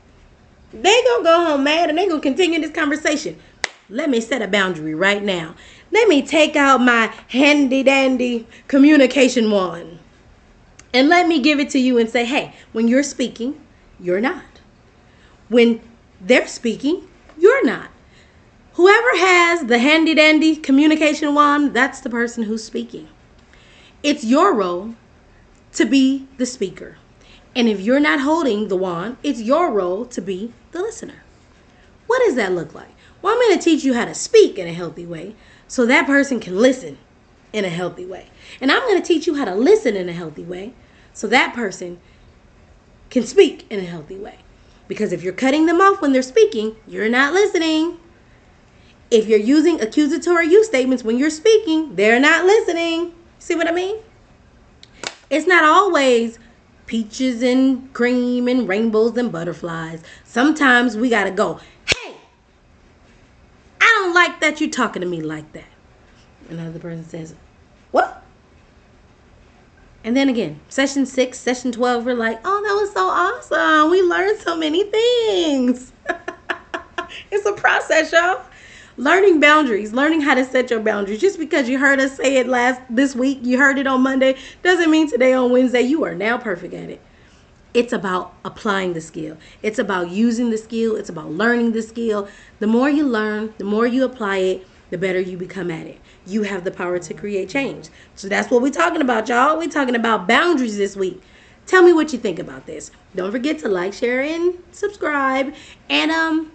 They're 0.73 1.05
going 1.05 1.21
to 1.21 1.25
go 1.25 1.45
home 1.47 1.65
mad 1.65 1.89
and 1.89 1.99
they're 1.99 2.09
going 2.09 2.21
to 2.21 2.29
continue 2.29 2.61
this 2.61 2.73
conversation. 2.73 3.39
Let 3.91 4.11
me 4.11 4.21
set 4.21 4.43
a 4.43 4.49
boundary 4.49 4.95
right 4.95 5.23
now. 5.23 5.55
Let 5.91 6.09
me 6.09 6.23
take 6.23 6.57
out 6.57 6.81
my 6.81 7.13
handy 7.29 7.83
dandy 7.83 8.47
communication 8.67 9.51
wand 9.51 9.99
and 10.93 11.09
let 11.09 11.27
me 11.27 11.41
give 11.41 11.61
it 11.61 11.71
to 11.71 11.79
you 11.79 11.99
and 11.99 12.09
say, 12.09 12.25
hey, 12.25 12.55
when 12.73 12.89
you're 12.89 13.03
speaking, 13.03 13.61
you're 14.01 14.21
not. 14.21 14.45
When 15.49 15.81
they're 16.21 16.47
speaking, 16.47 17.07
you're 17.39 17.65
not. 17.65 17.91
Whoever 18.75 19.17
has 19.17 19.67
the 19.67 19.79
handy 19.79 20.15
dandy 20.15 20.57
communication 20.57 21.35
wand, 21.35 21.75
that's 21.75 22.01
the 22.01 22.11
person 22.11 22.45
who's 22.45 22.65
speaking. 22.65 23.09
It's 24.03 24.25
your 24.25 24.55
role 24.55 24.95
to 25.73 25.85
be 25.85 26.29
the 26.37 26.47
speaker. 26.47 26.97
And 27.57 27.69
if 27.69 27.81
you're 27.81 28.01
not 28.01 28.21
holding 28.21 28.69
the 28.69 28.77
wand, 28.77 29.17
it's 29.23 29.41
your 29.41 29.73
role 29.73 30.05
to 30.07 30.21
be 30.21 30.53
the 30.73 30.81
listener. 30.81 31.23
What 32.19 32.27
does 32.27 32.35
that 32.35 32.51
look 32.51 32.75
like? 32.75 32.91
Well, 33.23 33.33
I'm 33.33 33.39
going 33.39 33.57
to 33.57 33.65
teach 33.65 33.85
you 33.85 33.95
how 33.95 34.05
to 34.05 34.13
speak 34.13 34.59
in 34.59 34.67
a 34.67 34.73
healthy 34.73 35.07
way 35.07 35.37
so 35.69 35.87
that 35.87 36.05
person 36.05 36.41
can 36.41 36.57
listen 36.57 36.99
in 37.53 37.65
a 37.65 37.69
healthy 37.69 38.05
way. 38.05 38.27
And 38.61 38.73
I'm 38.73 38.83
going 38.83 39.01
to 39.01 39.07
teach 39.07 39.29
you 39.29 39.37
how 39.37 39.45
to 39.45 39.55
listen 39.55 39.95
in 39.95 40.09
a 40.09 40.13
healthy 40.13 40.43
way 40.43 40.75
so 41.13 41.29
that 41.29 41.55
person 41.55 42.01
can 43.09 43.23
speak 43.23 43.67
in 43.71 43.79
a 43.79 43.85
healthy 43.85 44.17
way. 44.17 44.39
Because 44.89 45.13
if 45.13 45.23
you're 45.23 45.33
cutting 45.33 45.67
them 45.67 45.81
off 45.81 46.03
when 46.03 46.11
they're 46.11 46.23
speaking, 46.23 46.75
you're 46.89 47.09
not 47.09 47.35
listening. 47.35 48.01
If 49.13 49.29
you're 49.29 49.39
using 49.39 49.81
accusatory 49.81 50.49
you 50.49 50.65
statements 50.65 51.05
when 51.05 51.19
you're 51.21 51.31
speaking, 51.31 51.95
they're 51.95 52.19
not 52.19 52.45
listening. 52.45 53.15
See 53.39 53.55
what 53.55 53.69
I 53.69 53.73
mean? 53.73 53.99
It's 55.31 55.47
not 55.47 55.63
always 55.63 56.41
peaches 56.87 57.43
and 57.43 57.93
cream 57.93 58.49
and 58.49 58.67
rainbows 58.67 59.17
and 59.17 59.31
butterflies. 59.31 60.03
Sometimes 60.25 60.97
we 60.97 61.09
got 61.09 61.25
to 61.25 61.31
go, 61.31 61.61
like 64.19 64.41
that 64.41 64.61
you 64.61 64.69
talking 64.69 65.01
to 65.01 65.09
me 65.09 65.23
like 65.23 65.53
that. 65.53 65.71
Another 66.49 66.79
person 66.79 67.05
says, 67.05 67.35
What? 67.93 68.25
And 70.03 70.17
then 70.17 70.29
again, 70.29 70.61
session 70.69 71.07
six, 71.07 71.39
session 71.39 71.71
12, 71.71 72.05
we're 72.05 72.15
like, 72.15 72.41
Oh, 72.45 72.63
that 72.63 72.75
was 72.75 72.93
so 72.93 73.07
awesome. 73.07 73.91
We 73.91 74.03
learned 74.03 74.41
so 74.41 74.57
many 74.57 74.85
things. 74.85 75.93
it's 77.31 77.47
a 77.47 77.53
process, 77.53 78.11
y'all. 78.13 78.43
Learning 78.97 79.39
boundaries, 79.39 79.93
learning 79.93 80.23
how 80.23 80.35
to 80.35 80.45
set 80.45 80.71
your 80.71 80.81
boundaries. 80.81 81.21
Just 81.21 81.39
because 81.39 81.69
you 81.69 81.79
heard 81.79 82.01
us 82.01 82.17
say 82.17 82.39
it 82.39 82.49
last 82.49 82.81
this 82.91 83.15
week, 83.15 83.39
you 83.43 83.57
heard 83.57 83.79
it 83.79 83.87
on 83.87 84.03
Monday, 84.03 84.37
doesn't 84.65 84.91
mean 84.91 85.09
today 85.09 85.33
on 85.33 85.53
Wednesday 85.53 85.83
you 85.83 86.03
are 86.03 86.17
now 86.17 86.37
perfect 86.37 86.75
at 86.75 86.91
it. 86.91 87.01
It's 87.75 87.93
about 87.93 88.35
applying 88.45 88.95
the 88.95 89.01
skill. 89.01 89.37
It's 89.63 89.79
about 89.79 90.11
using 90.11 90.51
the 90.51 90.59
skill. 90.59 90.97
It's 90.97 91.11
about 91.11 91.31
learning 91.31 91.73
the 91.73 91.83
skill. 91.83 92.29
The 92.61 92.67
more 92.67 92.89
you 92.89 93.07
learn, 93.07 93.55
the 93.59 93.65
more 93.65 93.87
you 93.87 94.05
apply 94.05 94.39
it, 94.39 94.67
the 94.91 94.99
better 94.99 95.21
you 95.21 95.37
become 95.37 95.71
at 95.71 95.87
it. 95.87 95.99
You 96.27 96.43
have 96.43 96.65
the 96.65 96.71
power 96.71 96.99
to 96.99 97.15
create 97.15 97.49
change. 97.49 97.89
So 98.15 98.29
that's 98.29 98.51
what 98.51 98.63
we're 98.63 98.71
talking 98.71 99.03
about, 99.03 99.29
y'all. 99.29 99.59
We're 99.59 99.69
talking 99.69 99.95
about 99.95 100.27
boundaries 100.27 100.79
this 100.79 100.97
week. 100.97 101.23
Tell 101.67 101.83
me 101.83 101.93
what 101.93 102.13
you 102.13 102.19
think 102.19 102.39
about 102.39 102.65
this. 102.65 102.91
Don't 103.15 103.31
forget 103.31 103.59
to 103.61 103.69
like, 103.69 103.93
share, 103.93 104.23
and 104.23 104.55
subscribe, 104.73 105.55
and 105.91 106.11
um, 106.11 106.51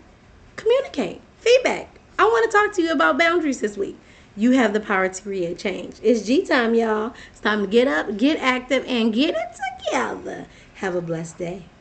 communicate 0.55 1.21
feedback. 1.37 1.99
I 2.17 2.23
want 2.23 2.51
to 2.51 2.57
talk 2.57 2.73
to 2.73 2.81
you 2.81 2.91
about 2.91 3.19
boundaries 3.19 3.59
this 3.59 3.77
week. 3.77 3.97
You 4.35 4.51
have 4.51 4.73
the 4.73 4.79
power 4.79 5.07
to 5.07 5.21
create 5.21 5.59
change. 5.59 5.97
It's 6.01 6.23
G 6.23 6.43
time, 6.43 6.73
y'all. 6.73 7.13
It's 7.29 7.39
time 7.39 7.61
to 7.61 7.67
get 7.67 7.87
up, 7.87 8.17
get 8.17 8.39
active, 8.39 8.83
and 8.87 9.13
get 9.13 9.35
it 9.35 9.59
together. 9.85 10.47
Have 10.83 10.95
a 10.95 11.01
blessed 11.01 11.37
day. 11.37 11.72